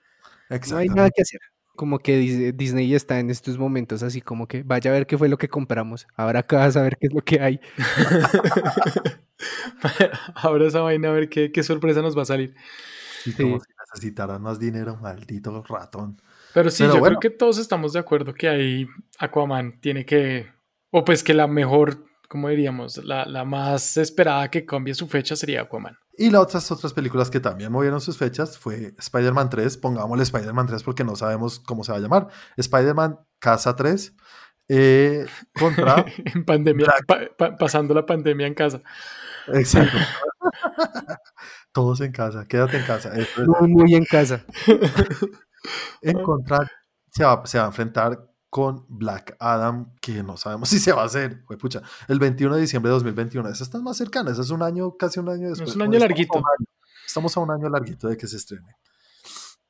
[0.70, 1.40] No hay nada que hacer.
[1.76, 5.30] Como que Disney está en estos momentos así como que vaya a ver qué fue
[5.30, 6.06] lo que compramos.
[6.16, 7.60] Ahora acá vas a ver qué es lo que hay.
[10.36, 12.54] Ahora esa vaina a ver qué, qué sorpresa nos va a salir.
[13.26, 16.22] Y como si necesitaran más dinero, maldito ratón.
[16.54, 18.88] Pero sí, yo creo que todos estamos de acuerdo que ahí
[19.20, 20.48] Aquaman tiene que,
[20.90, 25.36] o pues que la mejor, como diríamos, la, la más esperada que cambie su fecha
[25.36, 25.98] sería Aquaman.
[26.22, 30.68] Y las otras, otras películas que también movieron sus fechas fue Spider-Man 3, pongámosle Spider-Man
[30.68, 32.28] 3 porque no sabemos cómo se va a llamar.
[32.58, 34.16] Spider-Man Casa 3
[34.68, 35.26] eh,
[35.58, 36.06] contra...
[36.36, 36.94] en pandemia,
[37.58, 38.84] pasando la pandemia en casa.
[39.48, 39.98] Exacto.
[41.72, 43.12] Todos en casa, quédate en casa.
[43.60, 44.46] Muy, muy en casa.
[46.04, 46.70] en contra,
[47.10, 51.04] se va, se va a enfrentar con Black Adam, que no sabemos si se va
[51.04, 51.44] a hacer.
[51.58, 53.50] pucha, el 21 de diciembre de 2021.
[53.50, 55.70] Esa está más cercana, esa es un año, casi un año después.
[55.72, 56.44] Es un año larguito.
[57.08, 58.76] Estamos a un año larguito de que se estrene.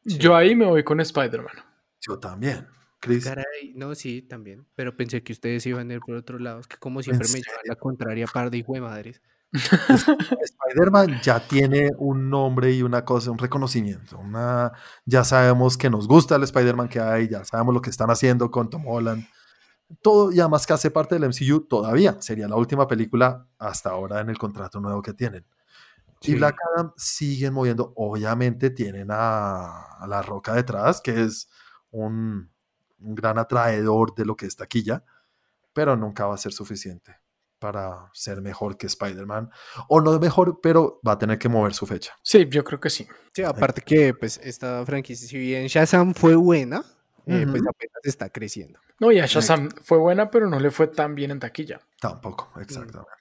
[0.03, 1.55] Yo ahí me voy con Spider-Man.
[2.01, 2.67] Yo también.
[2.99, 3.23] Chris.
[3.23, 4.65] Caray, no, sí, también.
[4.75, 6.59] Pero pensé que ustedes iban a ir por otro lado.
[6.59, 9.21] Es que como siempre me llevan la contraria par de hijo de madres.
[9.53, 14.17] Spider-Man ya tiene un nombre y una cosa, un reconocimiento.
[14.17, 14.71] Una,
[15.05, 18.49] ya sabemos que nos gusta el Spider-Man que hay, ya sabemos lo que están haciendo
[18.49, 19.27] con Tom Holland.
[20.01, 22.21] Todo, y además que hace parte del MCU todavía.
[22.21, 25.45] Sería la última película hasta ahora en el contrato nuevo que tienen.
[26.21, 27.93] Y Black Adam siguen moviendo.
[27.95, 31.49] Obviamente tienen a, La Roca detrás, que es
[31.89, 32.49] un,
[32.99, 35.03] un, gran atraedor de lo que es taquilla,
[35.73, 37.20] pero nunca va a ser suficiente
[37.61, 39.51] para ser mejor que Spider-Man.
[39.87, 42.13] O no mejor, pero va a tener que mover su fecha.
[42.23, 43.07] Sí, yo creo que sí.
[43.33, 46.83] Sí, aparte que pues esta franquicia, si bien Shazam fue buena,
[47.27, 48.79] eh, pues apenas está creciendo.
[48.99, 51.79] No, ya Shazam fue buena, pero no le fue tan bien en taquilla.
[51.99, 53.11] Tampoco, exactamente.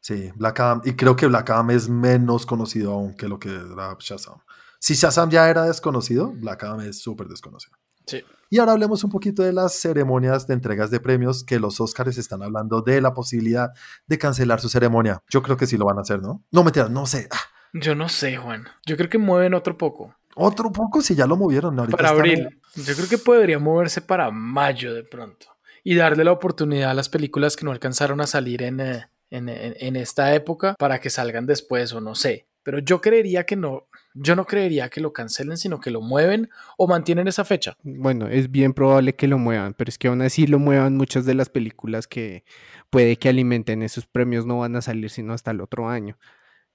[0.00, 3.48] Sí, Black Adam, y creo que Black Adam es menos conocido aún que lo que
[3.48, 4.40] era Shazam.
[4.78, 7.76] Si Shazam ya era desconocido, Black Adam es súper desconocido.
[8.06, 8.22] Sí.
[8.52, 12.18] Y ahora hablemos un poquito de las ceremonias de entregas de premios, que los Oscars
[12.18, 13.70] están hablando de la posibilidad
[14.08, 15.22] de cancelar su ceremonia.
[15.30, 16.42] Yo creo que sí lo van a hacer, ¿no?
[16.50, 17.28] No, me no sé.
[17.30, 17.38] Ah.
[17.72, 18.66] Yo no sé, Juan.
[18.84, 20.16] Yo creo que mueven otro poco.
[20.34, 21.76] Otro poco, si ya lo movieron.
[21.90, 22.60] para abril.
[22.74, 25.46] Yo creo que podría moverse para mayo de pronto.
[25.84, 29.48] Y darle la oportunidad a las películas que no alcanzaron a salir en, eh, en,
[29.48, 32.48] en esta época para que salgan después o no sé.
[32.64, 36.50] Pero yo creería que no, yo no creería que lo cancelen, sino que lo mueven
[36.76, 37.76] o mantienen esa fecha.
[37.82, 41.24] Bueno, es bien probable que lo muevan, pero es que aún así lo muevan muchas
[41.26, 42.44] de las películas que
[42.90, 46.18] puede que alimenten esos premios no van a salir sino hasta el otro año.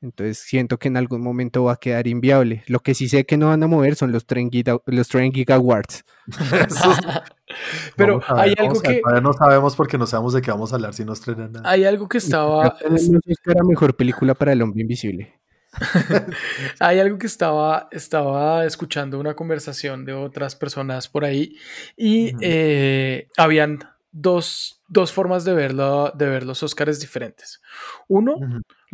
[0.01, 2.63] Entonces siento que en algún momento va a quedar inviable.
[2.67, 4.51] Lo que sí sé que no van a mover son los Train
[4.85, 5.15] los
[5.49, 6.05] Awards.
[7.95, 9.01] Pero hay algo que...
[9.21, 11.69] no sabemos porque no sabemos de qué vamos a hablar si nos estrenan nada.
[11.69, 12.77] Hay algo que estaba...
[12.81, 15.33] Era mejor película para el hombre invisible.
[16.79, 21.57] Hay algo que estaba, estaba escuchando una conversación de otras personas por ahí
[21.97, 23.79] y eh, habían
[24.11, 27.61] dos, dos, formas de, verlo, de ver los Oscars diferentes.
[28.07, 28.35] Uno,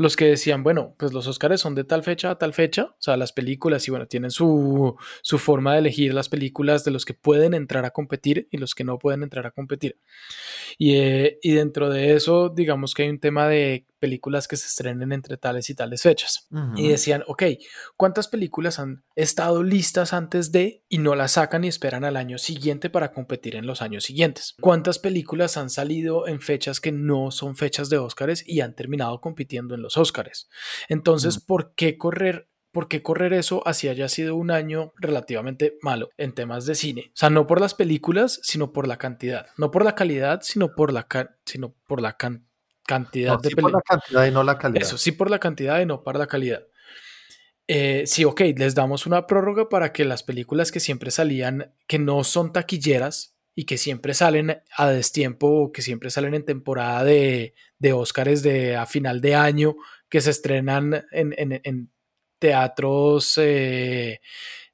[0.02, 2.96] los que decían, bueno, pues los Oscars son de tal fecha a tal fecha, o
[3.02, 7.06] sea, las películas, y bueno, tienen su, su forma de elegir las películas de los
[7.06, 9.98] que pueden entrar a competir y los que no pueden entrar a competir.
[10.78, 14.66] Y, eh, y dentro de eso, digamos que hay un tema de películas que se
[14.66, 16.48] estrenen entre tales y tales fechas.
[16.76, 17.44] Y decían, ok,
[17.96, 22.40] ¿cuántas películas han estado listas antes de y no las sacan y esperan al año
[22.40, 24.56] siguiente para competir en los años siguientes?
[24.60, 29.22] ¿Cuántas películas han salido en fechas que no son fechas de Oscars y han terminado
[29.22, 30.50] compitiendo en los Oscars?
[30.90, 36.10] Entonces, ¿por qué correr ¿por qué correr eso así haya sido un año relativamente malo
[36.18, 37.08] en temas de cine?
[37.10, 39.48] O sea, no por las películas, sino por la cantidad.
[39.58, 41.06] No por la calidad, sino por la,
[41.46, 42.52] sino por la cantidad
[42.92, 44.82] cantidad de sí por la cantidad y no la calidad.
[44.82, 46.64] Eso, sí por la cantidad y no para la calidad.
[47.68, 52.00] Eh, sí, ok, les damos una prórroga para que las películas que siempre salían, que
[52.00, 57.04] no son taquilleras y que siempre salen a destiempo o que siempre salen en temporada
[57.04, 59.76] de, de Óscares de, a final de año,
[60.10, 61.92] que se estrenan en,
[62.40, 64.20] teatros eh,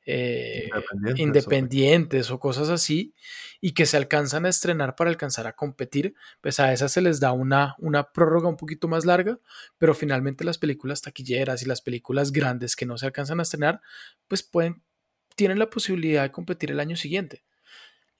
[0.05, 0.69] eh,
[1.17, 3.13] independientes, o cosas así,
[3.59, 7.19] y que se alcanzan a estrenar para alcanzar a competir, pues a esas se les
[7.19, 9.39] da una, una prórroga un poquito más larga,
[9.77, 13.81] pero finalmente las películas taquilleras y las películas grandes que no se alcanzan a estrenar,
[14.29, 14.81] pues pueden,
[15.35, 17.43] tienen la posibilidad de competir el año siguiente.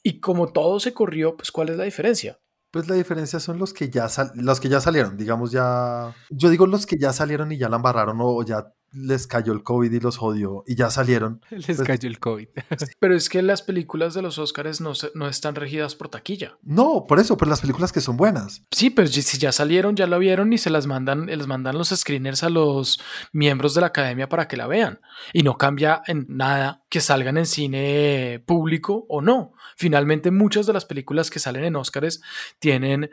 [0.08, 2.40] Y como todo se corrió, pues ¿cuál es la diferencia?
[2.72, 6.16] Pues la diferencia son los que ya los que ya salieron, digamos ya.
[6.30, 9.64] Yo digo los que ya salieron y ya la embarraron o ya les cayó el
[9.64, 11.42] COVID y los jodió y ya salieron.
[11.50, 12.48] Les pues cayó el COVID.
[13.00, 16.58] Pero es que las películas de los Oscars no, no están regidas por taquilla.
[16.64, 18.64] No, por eso, pero las películas que son buenas.
[18.72, 21.90] Sí, pero si ya salieron, ya lo vieron y se las mandan, les mandan los
[21.90, 23.00] screeners a los
[23.32, 25.00] miembros de la academia para que la vean.
[25.34, 29.54] Y no cambia en nada que salgan en cine público o no.
[29.76, 32.22] Finalmente, muchas de las películas que salen en Oscars
[32.60, 33.10] tienen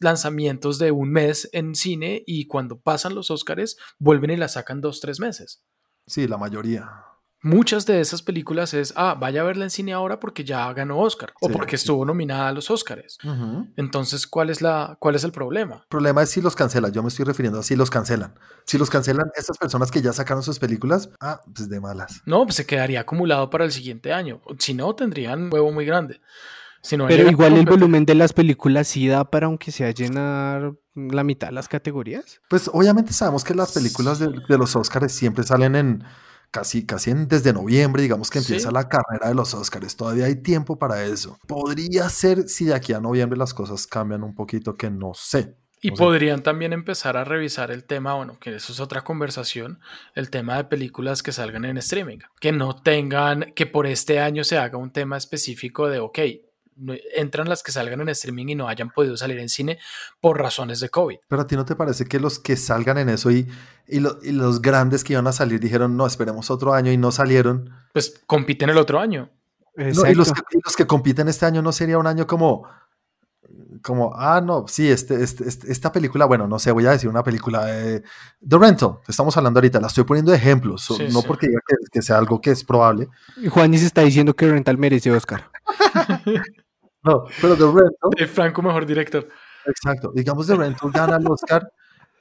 [0.00, 4.80] lanzamientos de un mes en cine y cuando pasan los Oscars vuelven y la sacan
[4.80, 5.62] dos, tres meses.
[6.06, 7.06] Sí, la mayoría.
[7.42, 10.98] Muchas de esas películas es, ah, vaya a verla en cine ahora porque ya ganó
[10.98, 13.18] Oscar o porque estuvo nominada a los Oscars.
[13.76, 15.76] Entonces, ¿cuál es, la, ¿cuál es el problema?
[15.76, 16.92] El problema es si los cancelan.
[16.92, 18.34] Yo me estoy refiriendo a si los cancelan.
[18.64, 22.22] Si los cancelan, estas personas que ya sacaron sus películas, ah, pues de malas.
[22.24, 24.40] No, pues se quedaría acumulado para el siguiente año.
[24.58, 26.20] Si no, tendrían un huevo muy grande.
[26.90, 31.48] Pero igual el volumen de las películas sí da para aunque sea llenar la mitad
[31.48, 32.40] de las categorías.
[32.48, 36.04] Pues obviamente sabemos que las películas de, los Oscars siempre salen en
[36.50, 39.96] casi, casi desde noviembre, digamos que empieza la carrera de los Oscars.
[39.96, 41.38] Todavía hay tiempo para eso.
[41.46, 45.56] Podría ser si de aquí a noviembre las cosas cambian un poquito, que no sé.
[45.82, 49.78] Y podrían también empezar a revisar el tema, bueno, que eso es otra conversación,
[50.14, 54.42] el tema de películas que salgan en streaming, que no tengan, que por este año
[54.42, 56.18] se haga un tema específico de, ok,
[57.14, 59.78] entran las que salgan en streaming y no hayan podido salir en cine
[60.20, 61.18] por razones de COVID.
[61.28, 63.48] Pero a ti no te parece que los que salgan en eso y,
[63.88, 67.70] y, los grandes que iban a salir dijeron, no, esperemos otro año y no salieron?
[67.92, 69.30] Pues compiten el otro año.
[69.76, 70.32] y, los
[70.76, 72.66] que, compiten este año no sería un año como
[73.82, 77.08] como, ah, no, sí, este, este, este, esta película, bueno, no sé, voy a decir
[77.08, 78.02] una película de
[78.46, 81.26] The Rental, estamos hablando ahorita, la estoy poniendo de ejemplos, so- Sí, no sí.
[81.28, 83.08] porque diga que, que sea algo que es probable.
[83.48, 85.50] Juanis está diciendo que Rental merece Oscar.
[87.06, 89.28] No, pero The Rental, De Franco, mejor director.
[89.66, 91.70] exacto, digamos The Rental gana el Oscar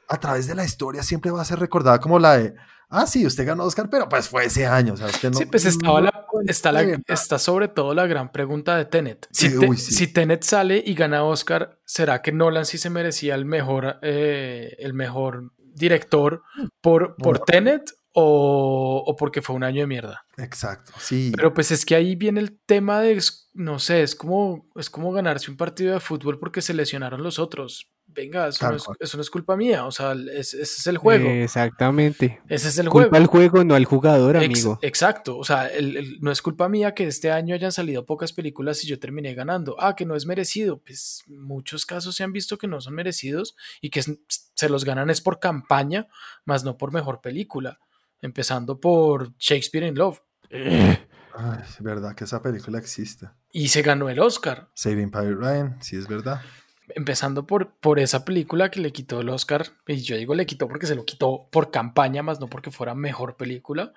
[0.08, 2.54] a través de la historia, siempre va a ser recordada como la de,
[2.90, 5.38] ah, sí, usted ganó Oscar, pero pues fue ese año, o sea, usted no...
[5.40, 9.28] sí, pues estaba no la, está, la- está sobre todo la gran pregunta de Tenet.
[9.32, 9.92] Si, Sí, Te- uy, sí.
[9.94, 14.76] si Tenet sale y gana Oscar, ¿será que Nolan sí se merecía el mejor, eh,
[14.78, 16.44] el mejor director
[16.82, 17.40] por, por.
[17.40, 20.26] Tenet o, o porque fue un año de mierda?
[20.38, 21.32] Exacto, sí.
[21.36, 24.90] Pero pues es que ahí viene el tema de, es- no sé, es como, es
[24.90, 27.90] como ganarse un partido de fútbol porque se lesionaron los otros.
[28.08, 30.98] Venga, eso, no es, eso no es culpa mía, o sea, es- ese es el
[30.98, 31.28] juego.
[31.30, 32.40] Exactamente.
[32.48, 33.16] ese es el Culpa juego.
[33.24, 34.80] al juego, no al jugador, Ex- amigo.
[34.82, 38.32] exacto, o sea, el- el- no es culpa mía que este año hayan salido pocas
[38.32, 39.76] películas y yo terminé ganando.
[39.80, 40.78] Ah, que no es merecido.
[40.78, 44.12] Pues muchos casos se han visto que no son merecidos y que es-
[44.54, 46.08] se los ganan es por campaña,
[46.46, 47.80] más no por mejor película.
[48.26, 50.20] Empezando por Shakespeare in Love.
[50.50, 53.30] Ay, es verdad que esa película existe.
[53.52, 54.72] Y se ganó el Oscar.
[54.74, 56.42] Saving Private Ryan, sí es verdad.
[56.90, 59.68] Empezando por, por esa película que le quitó el Oscar.
[59.86, 62.96] Y yo digo le quitó porque se lo quitó por campaña, más no porque fuera
[62.96, 63.94] mejor película.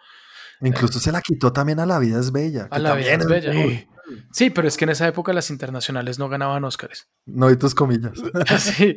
[0.61, 2.69] Incluso se la quitó también a La Vida es Bella.
[2.71, 3.87] A La Vida es Bella.
[4.33, 7.09] Sí, pero es que en esa época las internacionales no ganaban Oscars.
[7.25, 8.13] No hay tus comillas.
[8.59, 8.97] Sí,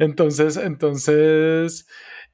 [0.00, 1.86] entonces, entonces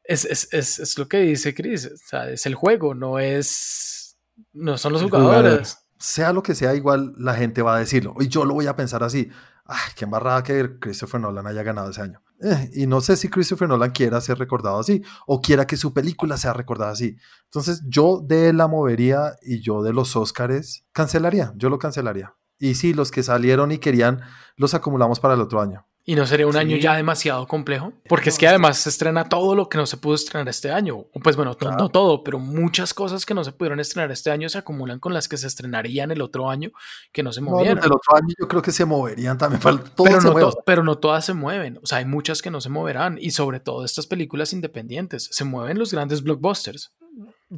[0.09, 4.18] es, es, es, es lo que dice Chris, o sea, es el juego, no es,
[4.54, 5.78] no son los jugadores.
[5.98, 8.14] sea lo que sea, igual la gente va a decirlo.
[8.18, 9.28] Y yo lo voy a pensar así.
[9.66, 12.22] Ay, qué embarrada que Christopher Nolan haya ganado ese año.
[12.40, 15.92] Eh, y no sé si Christopher Nolan quiera ser recordado así o quiera que su
[15.92, 17.18] película sea recordada así.
[17.44, 21.52] Entonces yo de la movería y yo de los Óscares cancelaría.
[21.56, 22.34] Yo lo cancelaría.
[22.59, 24.22] Y sí, los que salieron y querían,
[24.56, 25.86] los acumulamos para el otro año.
[26.11, 29.54] Y no sería un año ya demasiado complejo, porque es que además se estrena todo
[29.54, 30.96] lo que no se pudo estrenar este año.
[31.12, 31.76] O Pues bueno, no, Claro.
[31.76, 35.12] no todo, pero muchas cosas que no se pudieron estrenar este año se acumulan con
[35.12, 36.70] las que se estrenarían el otro año
[37.12, 37.78] que no se movieron.
[37.80, 39.61] del otro año yo creo que se moverían también.
[39.61, 41.78] para- pero, no to- pero no todas se mueven.
[41.82, 43.18] O sea, hay muchas que no se moverán.
[43.20, 45.28] Y sobre todo estas películas independientes.
[45.30, 46.90] Se mueven los grandes blockbusters.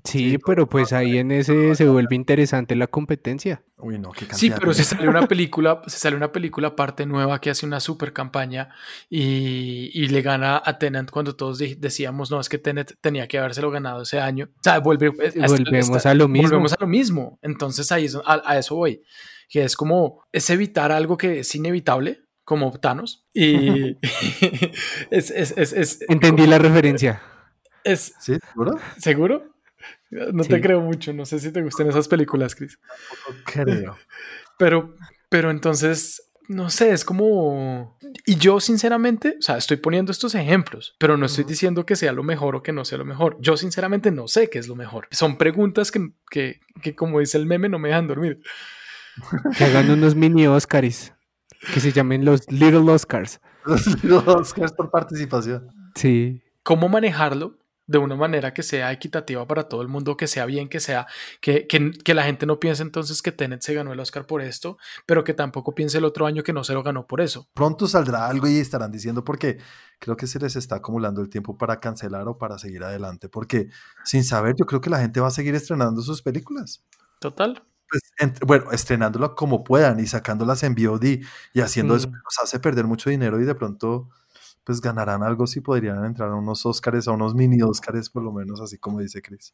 [0.04, 3.64] Sí, pero pues ahí en ese se vuelve interesante la competencia.
[3.76, 7.40] Uy, no, qué Sí, pero si sale una película, si sale una película parte nueva
[7.40, 8.68] que hace una super campaña
[9.08, 13.38] y, y le gana a Tenet cuando todos decíamos, no, es que Tenet tenía que
[13.38, 14.48] habérselo ganado ese año.
[14.58, 16.48] O sea, vuelve, es- Volvemos está- a lo mismo.
[16.48, 17.38] Volvemos a lo mismo.
[17.42, 19.02] Entonces ahí es- a, a eso voy.
[19.48, 23.26] Que es como, es evitar algo que es inevitable, como Thanos.
[23.34, 23.96] Y
[25.10, 27.20] es, es, es, es- Entendí la referencia.
[27.82, 28.36] es- ¿Sí?
[28.52, 28.78] ¿Seguro?
[28.98, 29.44] ¿Seguro?
[30.10, 31.12] No te creo mucho.
[31.12, 32.78] No sé si te gustan esas películas, Chris.
[33.44, 33.96] Creo.
[34.58, 34.94] Pero,
[35.30, 37.96] pero entonces, no sé, es como...
[38.26, 42.12] Y yo sinceramente, o sea, estoy poniendo estos ejemplos, pero no estoy diciendo que sea
[42.12, 43.38] lo mejor o que no sea lo mejor.
[43.40, 45.08] Yo sinceramente no sé qué es lo mejor.
[45.12, 48.42] Son preguntas que, que, que como dice el meme, no me dejan dormir.
[49.56, 51.14] Que hagan unos mini Oscars.
[51.72, 53.40] Que se llamen los Little Oscars.
[54.02, 55.68] Los Oscars por participación.
[55.94, 56.42] Sí.
[56.62, 57.58] ¿Cómo manejarlo?
[57.90, 61.08] De una manera que sea equitativa para todo el mundo, que sea bien, que sea,
[61.40, 64.42] que, que, que, la gente no piense entonces que Tenet se ganó el Oscar por
[64.42, 67.48] esto, pero que tampoco piense el otro año que no se lo ganó por eso.
[67.52, 69.58] Pronto saldrá algo y estarán diciendo porque
[69.98, 73.66] creo que se les está acumulando el tiempo para cancelar o para seguir adelante, porque
[74.04, 76.84] sin saber yo creo que la gente va a seguir estrenando sus películas.
[77.18, 77.60] Total.
[77.90, 81.04] Pues, entre, bueno, estrenándola como puedan y sacándolas en VOD
[81.54, 81.96] y haciendo mm.
[81.96, 84.10] eso nos hace perder mucho dinero y de pronto
[84.70, 88.30] pues ganarán algo si podrían entrar a unos Oscars, a unos mini Oscars por lo
[88.30, 89.52] menos, así como dice Chris.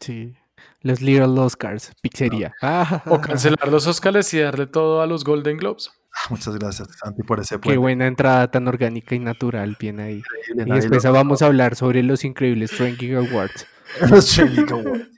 [0.00, 0.34] Sí,
[0.80, 2.52] los Little Oscars, pizzería.
[2.60, 3.02] No.
[3.06, 5.92] o cancelar los Oscars y darle todo a los Golden Globes.
[6.12, 7.70] Ah, muchas gracias, Santi, por ese puente.
[7.70, 10.24] Qué buena entrada tan orgánica y natural, bien ahí.
[10.48, 11.12] Increíble, y después lo...
[11.12, 13.64] vamos a hablar sobre los increíbles Trending Awards.
[14.10, 15.08] los Trending Awards.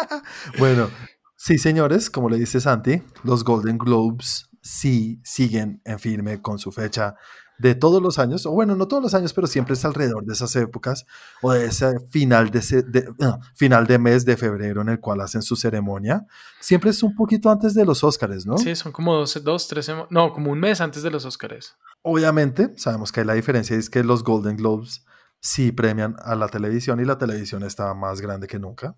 [0.58, 0.88] bueno,
[1.36, 6.72] sí, señores, como le dice Santi, los Golden Globes sí siguen en firme con su
[6.72, 7.14] fecha
[7.58, 10.34] de todos los años, o bueno, no todos los años, pero siempre es alrededor de
[10.34, 11.06] esas épocas
[11.42, 15.00] o de ese final de, ese, de uh, final de mes de febrero en el
[15.00, 16.26] cual hacen su ceremonia.
[16.60, 18.58] Siempre es un poquito antes de los Óscares, ¿no?
[18.58, 21.76] Sí, son como dos, dos tres, no, como un mes antes de los Óscares.
[22.02, 25.04] Obviamente, sabemos que hay la diferencia es que los Golden Globes
[25.40, 28.96] sí premian a la televisión y la televisión está más grande que nunca.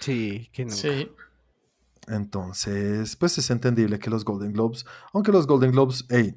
[0.00, 0.76] Sí, que nunca.
[0.76, 1.10] Sí.
[2.08, 6.36] Entonces, pues es entendible que los Golden Globes, aunque los Golden Globes, hey,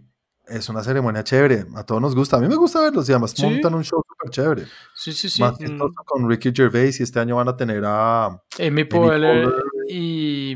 [0.51, 3.31] es una ceremonia chévere, a todos nos gusta, a mí me gusta verlos y además
[3.31, 3.43] ¿Sí?
[3.43, 4.65] montan un show súper chévere.
[4.93, 5.41] Sí, sí, sí.
[5.41, 5.79] Más mm.
[6.05, 8.25] con Ricky Gervais y este año van a tener a
[8.59, 9.51] Amy Poehler
[9.87, 10.53] y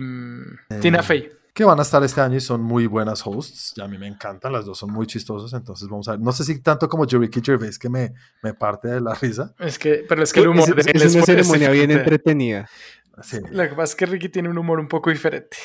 [0.69, 1.31] eh, Tina Fey.
[1.53, 3.73] que van a estar este año y son muy buenas hosts.
[3.77, 5.53] Y a mí me encantan, las dos son muy chistosas.
[5.53, 6.19] Entonces vamos a ver.
[6.19, 9.53] No sé si tanto como Ricky Gervais que me, me parte de la risa.
[9.59, 12.69] Es que, pero es que el humor es, es, es una ceremonia bien entretenida.
[13.21, 13.37] Sí.
[13.49, 15.55] Lo que pasa es que Ricky tiene un humor un poco diferente.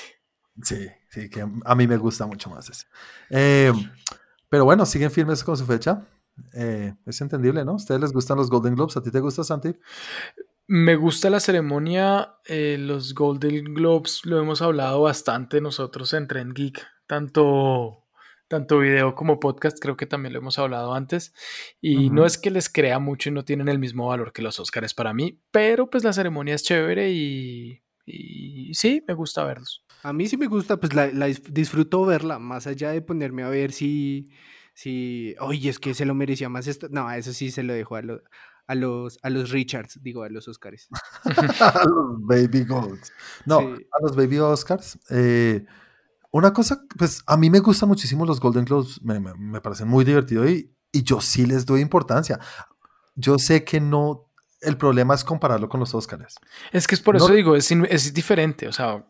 [0.63, 2.87] Sí, sí, que a mí me gusta mucho más eso.
[3.31, 3.73] Eh,
[4.51, 6.07] pero bueno, siguen firmes con su fecha.
[6.55, 7.73] Eh, es entendible, ¿no?
[7.73, 8.97] ¿A ustedes les gustan los Golden Globes?
[8.97, 9.75] ¿A ti te gusta, Santi?
[10.67, 16.55] Me gusta la ceremonia, eh, los Golden Globes, lo hemos hablado bastante nosotros en Trend
[16.55, 18.05] Geek, tanto,
[18.47, 21.35] tanto video como podcast, creo que también lo hemos hablado antes,
[21.81, 24.61] y no es que les crea mucho y no tienen el mismo valor que los
[24.61, 29.85] Oscars para mí, pero pues la ceremonia es chévere y, y sí, me gusta verlos.
[30.03, 33.49] A mí sí me gusta, pues la, la disfruto verla, más allá de ponerme a
[33.49, 34.31] ver si
[34.75, 36.89] Sí, oye, es que se lo merecía más esto.
[36.91, 38.23] No, eso sí se lo dejó a, lo,
[38.67, 40.89] a, los, a los Richards, digo, a los Oscars.
[41.25, 43.13] a los Baby Golds.
[43.45, 43.87] No, sí.
[43.93, 44.99] a los Baby Oscars.
[45.11, 45.67] Eh,
[46.31, 49.89] una cosa, pues a mí me gustan muchísimo los Golden Globes, me, me, me parecen
[49.89, 52.39] muy divertidos y, y yo sí les doy importancia.
[53.15, 54.30] Yo sé que no,
[54.61, 56.37] el problema es compararlo con los Oscars.
[56.73, 59.05] Es que es por no, eso digo, es, es diferente, o sea,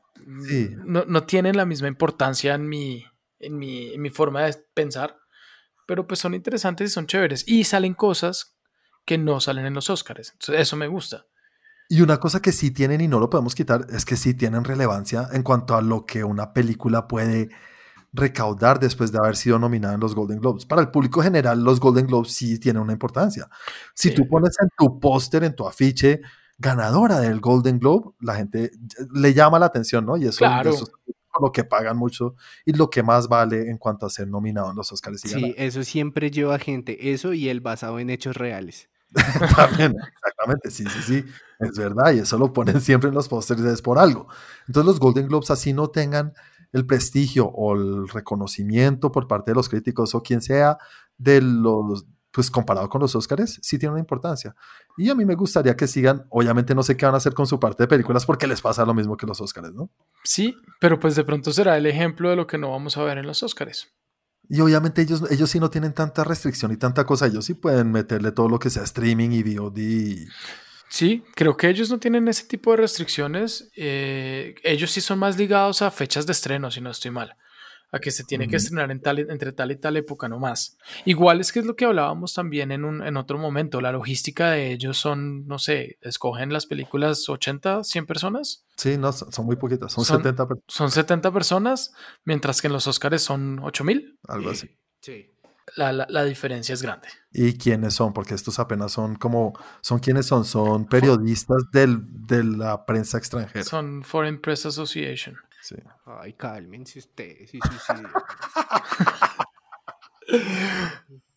[0.47, 0.71] sí.
[0.85, 3.05] no, no, tienen la misma importancia en mi,
[3.39, 5.21] en mi, en mi forma de pensar
[5.91, 7.43] pero pues son interesantes y son chéveres.
[7.49, 8.55] Y salen cosas
[9.05, 9.89] que no salen en los.
[9.89, 11.27] Entonces, eso me gusta.
[11.89, 14.63] Y una cosa que sí tienen y no lo podemos quitar es que sí tienen
[14.63, 17.49] relevancia en cuanto a lo que una película puede
[18.13, 20.67] recaudar después de haber sido nominada en los Golden Globes.
[20.67, 23.49] Para el público general, los Golden Globes sí tienen una importancia.
[23.95, 24.15] Si sí.
[24.15, 26.21] tú pones en tu póster, en tu afiche,
[26.59, 28.71] ganadora del Golden Globe, la gente
[29.13, 30.17] le llama la atención, ¿no?
[30.17, 30.71] Y eso, claro.
[30.71, 30.87] eso
[31.41, 32.35] lo que pagan mucho
[32.65, 35.25] y lo que más vale en cuanto a ser nominado en los Oscars.
[35.25, 35.55] Y sí, ganar.
[35.57, 38.89] eso siempre lleva gente, eso y el basado en hechos reales.
[39.57, 41.25] También, exactamente, sí, sí, sí,
[41.59, 44.29] es verdad, y eso lo ponen siempre en los pósters, es por algo.
[44.67, 46.33] Entonces los Golden Globes así no tengan
[46.73, 50.79] el prestigio o el reconocimiento por parte de los críticos o quien sea
[51.19, 54.55] de los pues comparado con los Oscars, sí tiene una importancia.
[54.97, 57.47] Y a mí me gustaría que sigan, obviamente no sé qué van a hacer con
[57.47, 59.91] su parte de películas porque les pasa lo mismo que los Oscars, ¿no?
[60.23, 63.19] Sí, pero pues de pronto será el ejemplo de lo que no vamos a ver
[63.19, 63.89] en los Oscars.
[64.49, 67.91] Y obviamente ellos, ellos sí no tienen tanta restricción y tanta cosa, ellos sí pueden
[67.91, 69.79] meterle todo lo que sea streaming y VOD.
[69.79, 70.27] Y...
[70.91, 73.71] Sí, creo que ellos no tienen ese tipo de restricciones.
[73.77, 77.37] Eh, ellos sí son más ligados a fechas de estreno, si no estoy mal
[77.93, 78.51] a que se tiene uh -huh.
[78.51, 80.77] que estrenar en tal, entre tal y tal época nomás.
[81.05, 84.51] Igual es que es lo que hablábamos también en, un, en otro momento, la logística
[84.51, 88.65] de ellos son, no sé, escogen las películas 80, 100 personas.
[88.77, 90.65] Sí, no, son muy poquitas, son, son 70 personas.
[90.69, 91.93] Son 70 personas,
[92.25, 94.19] mientras que en los Oscars son 8000.
[94.29, 94.71] Algo así.
[95.01, 95.31] Sí.
[95.77, 97.09] La, la, la, diferencia es grande.
[97.33, 98.13] ¿Y quiénes son?
[98.13, 100.45] Porque estos apenas son como, ¿son quiénes son?
[100.45, 103.65] Son periodistas del, de la prensa extranjera.
[103.65, 105.37] Son Foreign Press Association.
[105.63, 105.77] Sí.
[106.07, 107.51] Ay, cálmense ustedes.
[107.51, 107.93] Sí, sí, sí.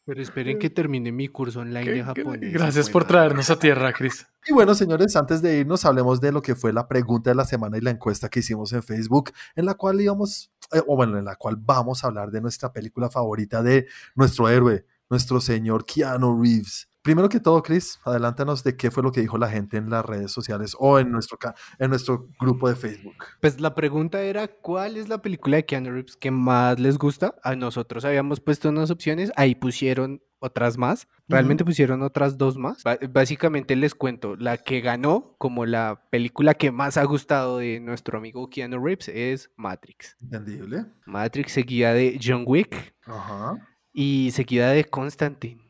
[0.06, 2.54] Pero esperen que termine mi curso online de japonés.
[2.54, 4.28] Gracias por traernos a tierra, Cris.
[4.46, 7.46] Y bueno, señores, antes de irnos, hablemos de lo que fue la pregunta de la
[7.46, 11.18] semana y la encuesta que hicimos en Facebook, en la cual íbamos, eh, o bueno,
[11.18, 15.86] en la cual vamos a hablar de nuestra película favorita de nuestro héroe, nuestro señor
[15.86, 16.90] Keanu Reeves.
[17.04, 20.06] Primero que todo, Chris, adelántanos de qué fue lo que dijo la gente en las
[20.06, 21.38] redes sociales o en nuestro,
[21.78, 23.26] en nuestro grupo de Facebook.
[23.42, 27.36] Pues la pregunta era, ¿cuál es la película de Keanu Reeves que más les gusta?
[27.44, 31.70] A nosotros habíamos puesto unas opciones, ahí pusieron otras más, realmente uh -huh.
[31.70, 32.84] pusieron otras dos más.
[32.84, 37.82] B básicamente les cuento, la que ganó como la película que más ha gustado de
[37.82, 40.16] nuestro amigo Keanu Reeves es Matrix.
[40.22, 40.86] Entendible.
[41.06, 43.68] Matrix seguida de John Wick uh -huh.
[43.92, 45.64] y seguida de Constantine.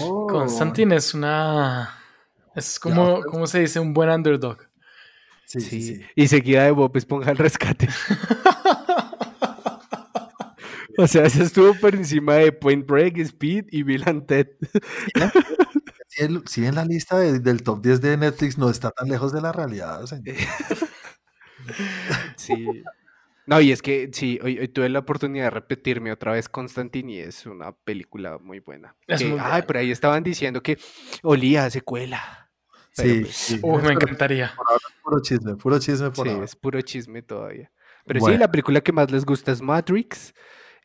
[0.00, 0.26] Oh.
[0.28, 1.98] Constantine es una.
[2.54, 3.80] Es como, ¿cómo se dice?
[3.80, 4.58] Un buen underdog.
[5.46, 6.00] Sí, sí, sí.
[6.14, 7.88] Y seguida de Bob Esponja al rescate.
[10.98, 14.48] o sea, ese estuvo por encima de Point Break, Speed y Bill and Ted.
[16.46, 19.42] Si, en la lista de, del top 10 de Netflix no está tan lejos de
[19.42, 20.06] la realidad.
[20.06, 20.36] Señor.
[22.36, 22.84] sí.
[23.46, 27.12] No, y es que sí, hoy, hoy, tuve la oportunidad de repetirme otra vez Constantine
[27.12, 28.96] y es una película muy buena.
[29.06, 30.78] Es que, muy ay, por ahí estaban diciendo que
[31.22, 32.50] olía a secuela.
[32.92, 33.60] Sí, pues, sí.
[33.62, 34.52] Uy, me encantaría.
[35.02, 36.44] Puro chisme, puro chisme por Sí, ahora.
[36.44, 37.70] es puro chisme todavía.
[38.04, 38.34] Pero bueno.
[38.34, 40.34] sí, la película que más les gusta es Matrix.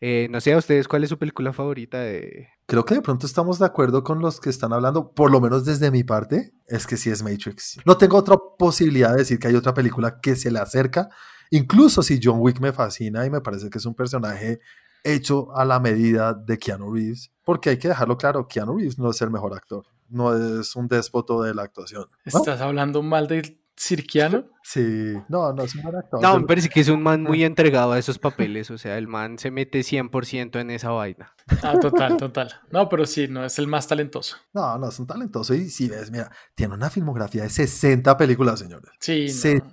[0.04, 2.50] Eh, no sé a ustedes cuál es su película favorita de...
[2.66, 5.64] Creo que de pronto estamos de acuerdo con los que están hablando, por lo menos
[5.64, 7.80] desde mi parte, es que sí es Matrix.
[7.86, 11.10] No tengo otra posibilidad de decir que hay otra película que se le acerca,
[11.52, 14.60] Incluso si John Wick me fascina y me parece que es un personaje
[15.04, 19.10] hecho a la medida de Keanu Reeves, porque hay que dejarlo claro, Keanu Reeves no
[19.12, 22.06] es el mejor actor, no es un déspoto de la actuación.
[22.24, 24.46] Estás hablando mal de, cirquiano.
[24.64, 26.22] Sí, no, no es un buen actor.
[26.22, 29.08] No, me parece que es un man muy entregado a esos papeles, o sea, el
[29.08, 31.34] man se mete 100% en esa vaina.
[31.64, 32.54] Ah, total, total.
[32.70, 34.38] No, pero sí, no es el más talentoso.
[34.54, 35.54] No, no, es un talentoso.
[35.54, 38.92] Y si ves, mira, tiene una filmografía de 60 películas, señores.
[39.00, 39.34] Sí, no.
[39.34, 39.70] 60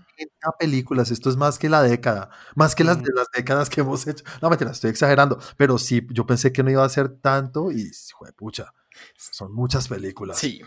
[0.59, 3.03] películas, esto es más que la década, más que las Mm.
[3.03, 4.25] de las décadas que hemos hecho.
[4.43, 7.91] No, mentira, estoy exagerando, pero sí, yo pensé que no iba a ser tanto y,
[8.37, 8.73] pucha,
[9.17, 10.39] son muchas películas.
[10.39, 10.61] Sí,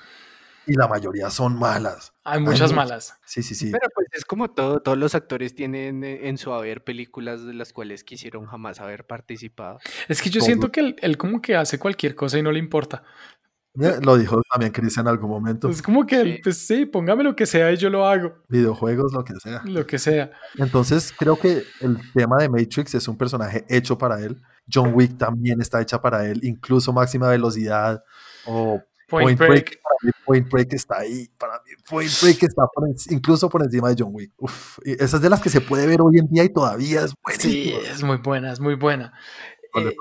[0.67, 2.13] Y la mayoría son malas.
[2.23, 3.17] hay muchas malas.
[3.25, 3.71] Sí, sí, sí.
[3.71, 7.53] Pero pues es como todo, todos los actores tienen eh, en su haber películas de
[7.53, 9.79] las cuales quisieron jamás haber participado.
[10.07, 10.45] Es que yo Todo.
[10.45, 13.03] siento que él, él como que hace cualquier cosa y no le importa.
[13.81, 15.69] Eh, Lo dijo también Chris en algún momento.
[15.69, 16.39] Es como que, Sí.
[16.43, 18.35] pues sí, póngame lo que sea y yo lo hago.
[18.49, 19.61] Videojuegos, lo que sea.
[19.63, 20.31] Lo que sea.
[20.57, 24.41] Entonces, creo que el tema de Matrix es un personaje hecho para él.
[24.71, 28.03] John Wick también está hecha para él, incluso máxima velocidad
[28.45, 29.51] o Point, Point Break.
[29.51, 29.81] Break.
[29.83, 31.29] Para mí, Point Break está ahí.
[31.37, 34.31] Para mí, Point Break está por incluso por encima de John Wick.
[34.37, 37.13] Uf, esa es de las que se puede ver hoy en día y todavía es
[37.37, 37.93] Sí, buenísima.
[37.93, 39.13] es muy buena, es muy buena.
[39.73, 39.95] ¿Cuál le Eh,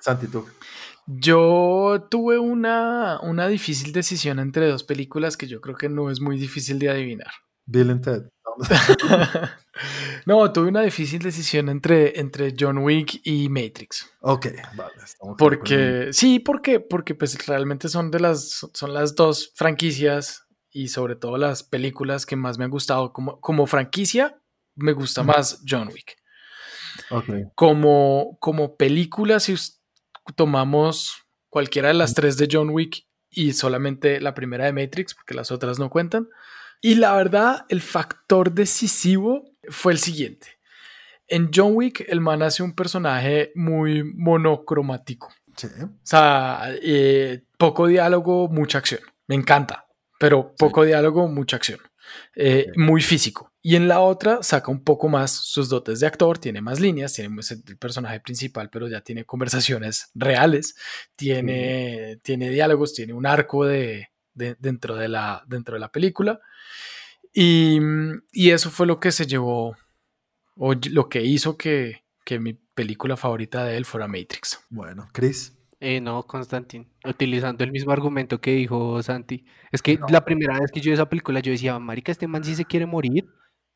[0.00, 0.46] Santi, tú.
[1.06, 6.20] Yo tuve una, una difícil decisión entre dos películas que yo creo que no es
[6.20, 7.32] muy difícil de adivinar.
[7.66, 8.22] Bill and Ted.
[10.26, 14.10] no, tuve una difícil decisión entre, entre John Wick y Matrix.
[14.20, 14.92] ok, vale.
[15.04, 20.88] estamos Porque, sí, porque, porque pues realmente son de las, son las dos franquicias y
[20.88, 23.12] sobre todo las películas que más me han gustado.
[23.12, 24.40] Como, como franquicia,
[24.74, 26.16] me gusta más John Wick.
[27.10, 29.54] Ok, Como, como película, si
[30.36, 35.34] tomamos cualquiera de las tres de John Wick y solamente la primera de Matrix, porque
[35.34, 36.28] las otras no cuentan.
[36.82, 40.48] Y la verdad, el factor decisivo fue el siguiente.
[41.28, 45.32] En John Wick, el man hace un personaje muy monocromático.
[45.56, 45.68] sí.
[45.82, 49.00] O sea, eh, poco diálogo, mucha acción.
[49.28, 49.86] Me encanta,
[50.18, 51.78] pero poco diálogo, mucha acción.
[52.34, 52.78] Eh, Sí.
[52.80, 53.50] Muy físico.
[53.62, 57.12] Y en la otra saca un poco más sus dotes de actor, tiene más líneas,
[57.14, 57.32] tiene
[57.68, 60.74] el personaje principal, pero ya tiene conversaciones reales,
[61.14, 66.40] tiene, tiene diálogos, tiene un arco de, de- dentro, de la, dentro de la película.
[67.32, 67.80] Y,
[68.32, 69.76] y eso fue lo que se llevó,
[70.56, 74.60] o lo que hizo que, que mi película favorita de él fuera Matrix.
[74.70, 75.56] Bueno, Chris.
[75.80, 79.44] Eh, no, Constantin, utilizando el mismo argumento que dijo Santi.
[79.72, 82.44] Es que la primera vez que yo vi esa película, yo decía, marica, este man
[82.44, 83.28] sí se quiere morir.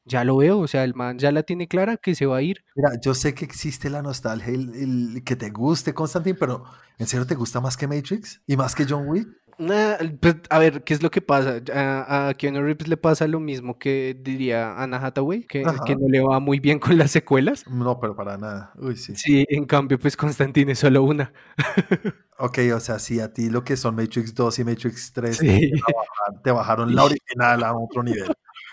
[0.05, 2.43] Ya lo veo, o sea, el man ya la tiene clara que se va a
[2.43, 2.65] ir.
[2.77, 4.73] Mira, yo sé que existe la nostalgia, el,
[5.17, 6.63] el que te guste, Constantine, pero
[6.97, 8.41] ¿en serio te gusta más que Matrix?
[8.47, 9.27] ¿Y más que John Wick?
[9.59, 11.63] Nah, pues, a ver, ¿qué es lo que pasa?
[11.75, 16.21] A, a Keanu Reeves le pasa lo mismo que diría Anna Hathaway, que, no le
[16.21, 17.67] va muy bien con las secuelas.
[17.67, 18.73] No, pero para nada.
[18.77, 19.15] Uy, sí.
[19.17, 21.33] Sí, en cambio, pues Constantine es solo una.
[22.39, 25.71] Ok, o sea, si a ti lo que son Matrix 2 y Matrix 3 Sí.
[25.71, 28.31] te, bajaron, te bajaron la original a otro nivel.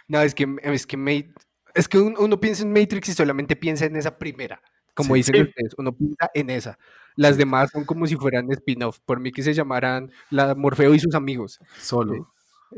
[0.10, 1.32] No, es que, es que,
[1.74, 4.62] es que un- uno piensa en Matrix y solamente piensa en esa primera.
[4.94, 5.20] Como Sí.
[5.20, 5.42] dicen Sí.
[5.44, 6.78] ustedes, uno piensa en esa.
[7.16, 9.00] Las demás son como si fueran spin-off.
[9.06, 11.60] Por mí que se llamaran la Morfeo y sus amigos.
[11.80, 12.33] Solo.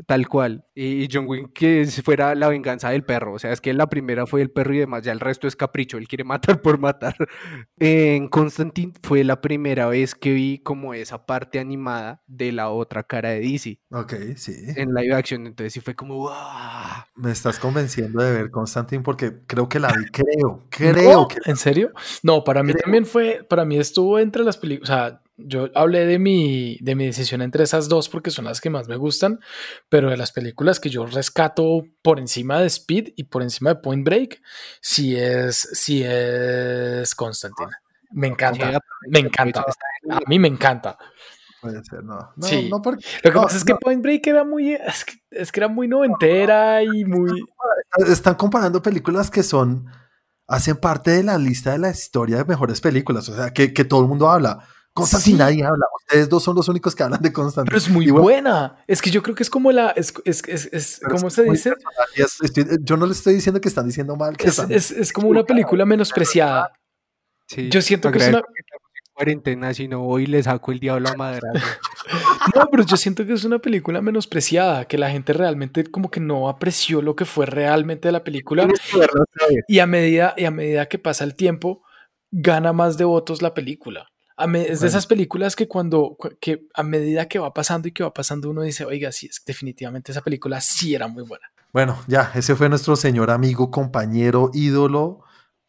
[0.06, 0.64] Tal cual.
[0.74, 3.32] Y John Wick que si fuera la venganza del perro.
[3.32, 5.02] O sea, es que la primera fue el perro y demás.
[5.02, 5.96] Ya el resto es capricho.
[5.96, 7.16] Él quiere matar por matar.
[7.78, 13.02] En Constantine fue la primera vez que vi como esa parte animada de la otra
[13.04, 14.52] cara de DC Ok, sí.
[14.76, 15.46] en live action.
[15.46, 17.04] Entonces sí fue como ¡guau!
[17.14, 21.36] Me estás convenciendo de ver Constantine porque creo que la vi, creo, creo No, que...
[21.46, 21.92] ¿En serio?
[22.22, 22.82] No, para mí Creo.
[22.82, 26.94] también fue, para mí estuvo entre las películas, o sea, yo hablé de mi, de
[26.94, 29.40] mi decisión entre esas dos porque son las que más me gustan,
[29.88, 33.80] pero de las películas que yo rescato por encima de Speed y por encima de
[33.80, 34.40] Point Break,
[34.80, 37.70] sí es, sí es Constantine.
[38.12, 38.78] Me encanta,
[39.08, 39.64] me encanta.
[40.10, 40.96] A mí me encanta.
[41.60, 42.32] Puede ser, no.
[42.36, 42.68] No, Sí.
[42.70, 43.04] no porque...
[43.24, 43.74] Lo que No, pasa es que.
[43.74, 47.44] Point Break era muy, es que, es que era muy noventera y muy...
[48.06, 49.86] Están comparando películas que son...
[50.48, 53.84] Hacen parte de la lista de la historia de mejores películas, o sea, que, que
[53.84, 54.60] todo el mundo habla.
[54.96, 55.38] Constantine Sí.
[55.38, 55.84] nadie habla.
[56.00, 57.68] Ustedes dos son los únicos que hablan de Constantine.
[57.70, 58.76] Pero es muy bueno, buena.
[58.86, 61.42] Es que yo creo que es como la, es, es, es, es- ¿cómo es se
[61.44, 61.72] dice?
[62.42, 65.12] estoy- yo no le estoy diciendo que están diciendo mal, que Es, están- es, es
[65.12, 66.72] como una película menospreciada.
[67.48, 70.26] Sí, Yo siento que es una, agradezco que estamos en cuarentena, si no voy y
[70.26, 71.48] le saco el diablo a madera.
[72.54, 76.20] no, pero yo siento que es una película menospreciada, que la gente realmente como que
[76.20, 78.66] no apreció lo que fue realmente de la película
[79.68, 81.82] y a medida, y a medida que pasa el tiempo,
[82.32, 84.08] gana más de votos la película.
[84.36, 87.88] A me- es de esas películas que cuando, cu- que a medida que va pasando
[87.88, 91.22] y que va pasando, uno dice, oiga, sí, es, definitivamente esa película sí era muy
[91.24, 91.46] buena.
[91.72, 95.20] Bueno, ya, ese fue nuestro señor amigo, compañero, ídolo,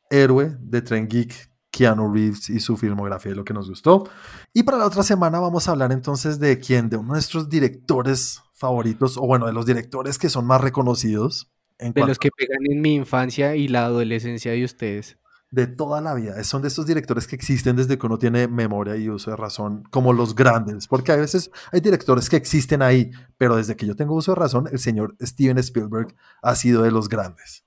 [0.09, 4.09] héroe de Tren Geek, Keanu Reeves y su filmografía, lo que nos gustó.
[4.53, 7.49] Y para la otra semana vamos a hablar entonces de quién, de uno de nuestros
[7.49, 11.49] directores favoritos, o bueno, de los directores que son más reconocidos,
[11.79, 15.17] de los que pegan en mi infancia y la adolescencia de ustedes.
[15.49, 16.43] De toda la vida.
[16.43, 19.83] Son de estos directores que existen desde que uno tiene memoria y uso de razón,
[19.91, 20.87] como los grandes.
[20.87, 24.39] Porque a veces hay directores que existen ahí, pero desde que yo tengo uso de
[24.39, 27.63] razón, el señor Steven Spielberg ha sido de los grandes.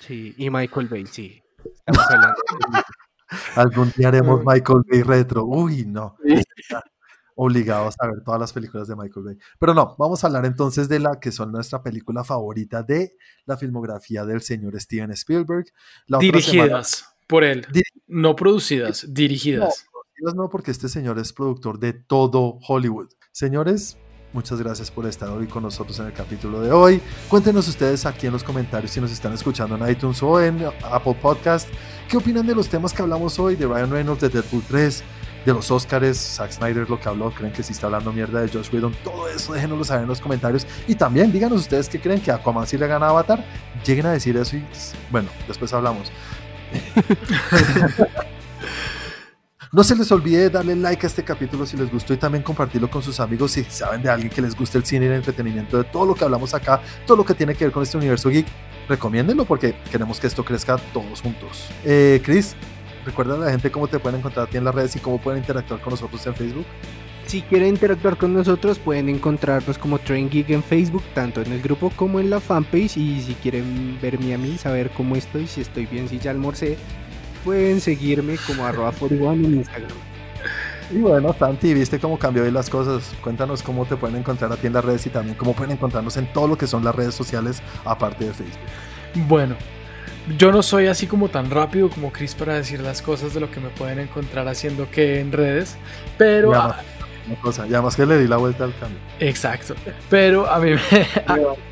[0.00, 1.42] Sí, y Michael Bay, sí.
[1.86, 2.40] Estamos hablando.
[3.56, 5.44] Algún día haremos Michael Bay retro.
[5.44, 6.16] Uy, no.
[7.34, 9.38] Obligados a ver todas las películas de Michael Bay.
[9.60, 13.58] Pero no, vamos a hablar entonces de la que son nuestra película favorita de la
[13.58, 15.66] filmografía del señor Steven Spielberg.
[16.18, 17.66] dirigidas por él,
[18.08, 19.86] no producidas, dirigidas.
[19.92, 23.10] No, producidas no, porque este señor es productor de todo Hollywood.
[23.30, 23.96] Señores,
[24.34, 27.00] Muchas gracias por estar hoy con nosotros en el capítulo de hoy.
[27.28, 31.16] Cuéntenos ustedes aquí en los comentarios si nos están escuchando en iTunes o en Apple
[31.20, 31.66] Podcast.
[32.10, 33.56] ¿Qué opinan de los temas que hablamos hoy?
[33.56, 35.02] De Ryan Reynolds, de Deadpool 3,
[35.46, 38.48] de los Oscars, Zack Snyder lo que habló, creen que si está hablando mierda de
[38.48, 40.66] Josh Whedon, todo eso déjenoslo saber en los comentarios.
[40.86, 43.42] Y también díganos ustedes qué creen que Aquaman sí le gana a Avatar.
[43.86, 44.64] Lleguen a decir eso y
[45.10, 46.12] bueno, después hablamos.
[49.70, 52.88] No se les olvide darle like a este capítulo si les gustó y también compartirlo
[52.88, 55.76] con sus amigos si saben de alguien que les guste el cine y el entretenimiento
[55.76, 58.30] de todo lo que hablamos acá, todo lo que tiene que ver con este universo
[58.30, 58.46] geek.
[58.88, 61.68] Recomiéndenlo porque queremos que esto crezca todos juntos.
[61.84, 62.56] Eh, Chris,
[63.04, 65.20] recuerda a la gente cómo te pueden encontrar a ti en las redes y cómo
[65.20, 66.66] pueden interactuar con nosotros en Facebook.
[67.28, 71.60] Si quieren interactuar con nosotros, pueden encontrarnos como Train Geek en Facebook, tanto en el
[71.60, 72.96] grupo como en la fanpage.
[72.96, 76.78] Y si quieren verme a mí, saber cómo estoy, si estoy bien, si ya almorcé,
[77.44, 79.90] pueden seguirme como arroba en Instagram.
[80.90, 83.14] Y bueno, Santi, ¿viste cómo cambió hoy las cosas?
[83.22, 86.16] Cuéntanos cómo te pueden encontrar a ti en las redes y también cómo pueden encontrarnos
[86.16, 88.62] en todo lo que son las redes sociales aparte de Facebook.
[89.28, 89.54] Bueno,
[90.38, 93.50] yo no soy así como tan rápido como Chris para decir las cosas de lo
[93.50, 95.76] que me pueden encontrar haciendo que en redes,
[96.16, 96.52] pero...
[97.36, 98.98] Cosa, ya más que le di la vuelta al cambio.
[99.20, 99.74] Exacto,
[100.08, 100.78] pero a mí me...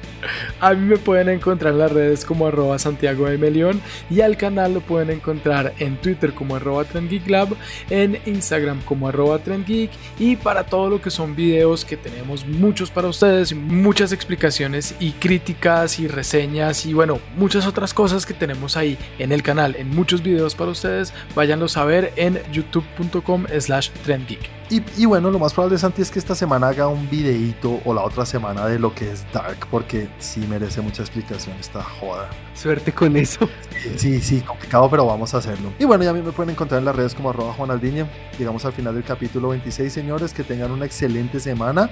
[0.61, 3.80] A mí me pueden encontrar en las redes como arroba Santiago de Melión
[4.11, 7.57] y al canal lo pueden encontrar en Twitter como arroba TrendGeekLab,
[7.90, 12.90] en Instagram como arroba TrendGeek y para todo lo que son videos que tenemos muchos
[12.90, 18.76] para ustedes, muchas explicaciones y críticas y reseñas y bueno, muchas otras cosas que tenemos
[18.76, 23.90] ahí en el canal, en muchos videos para ustedes, váyanlos a ver en youtube.com slash
[24.04, 24.65] trendgeek.
[24.68, 28.02] Y, bueno, lo más probable, Santi, es que esta semana haga un videíto o la
[28.02, 32.28] otra semana de lo que es Dark, porque sí merece mucha explicación esta joda.
[32.54, 33.48] Suerte con eso.
[33.96, 35.72] Sí, sí, complicado, pero vamos a hacerlo.
[35.78, 38.08] Y bueno, ya me pueden encontrar en las redes como arroba Juanaldiña.
[38.38, 40.32] Llegamos al final del capítulo 26, señores.
[40.32, 41.88] Que tengan una excelente semana.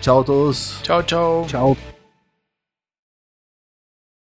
[0.00, 0.80] Chao a todos.
[0.82, 1.44] Chao, chao.
[1.46, 1.93] Chao.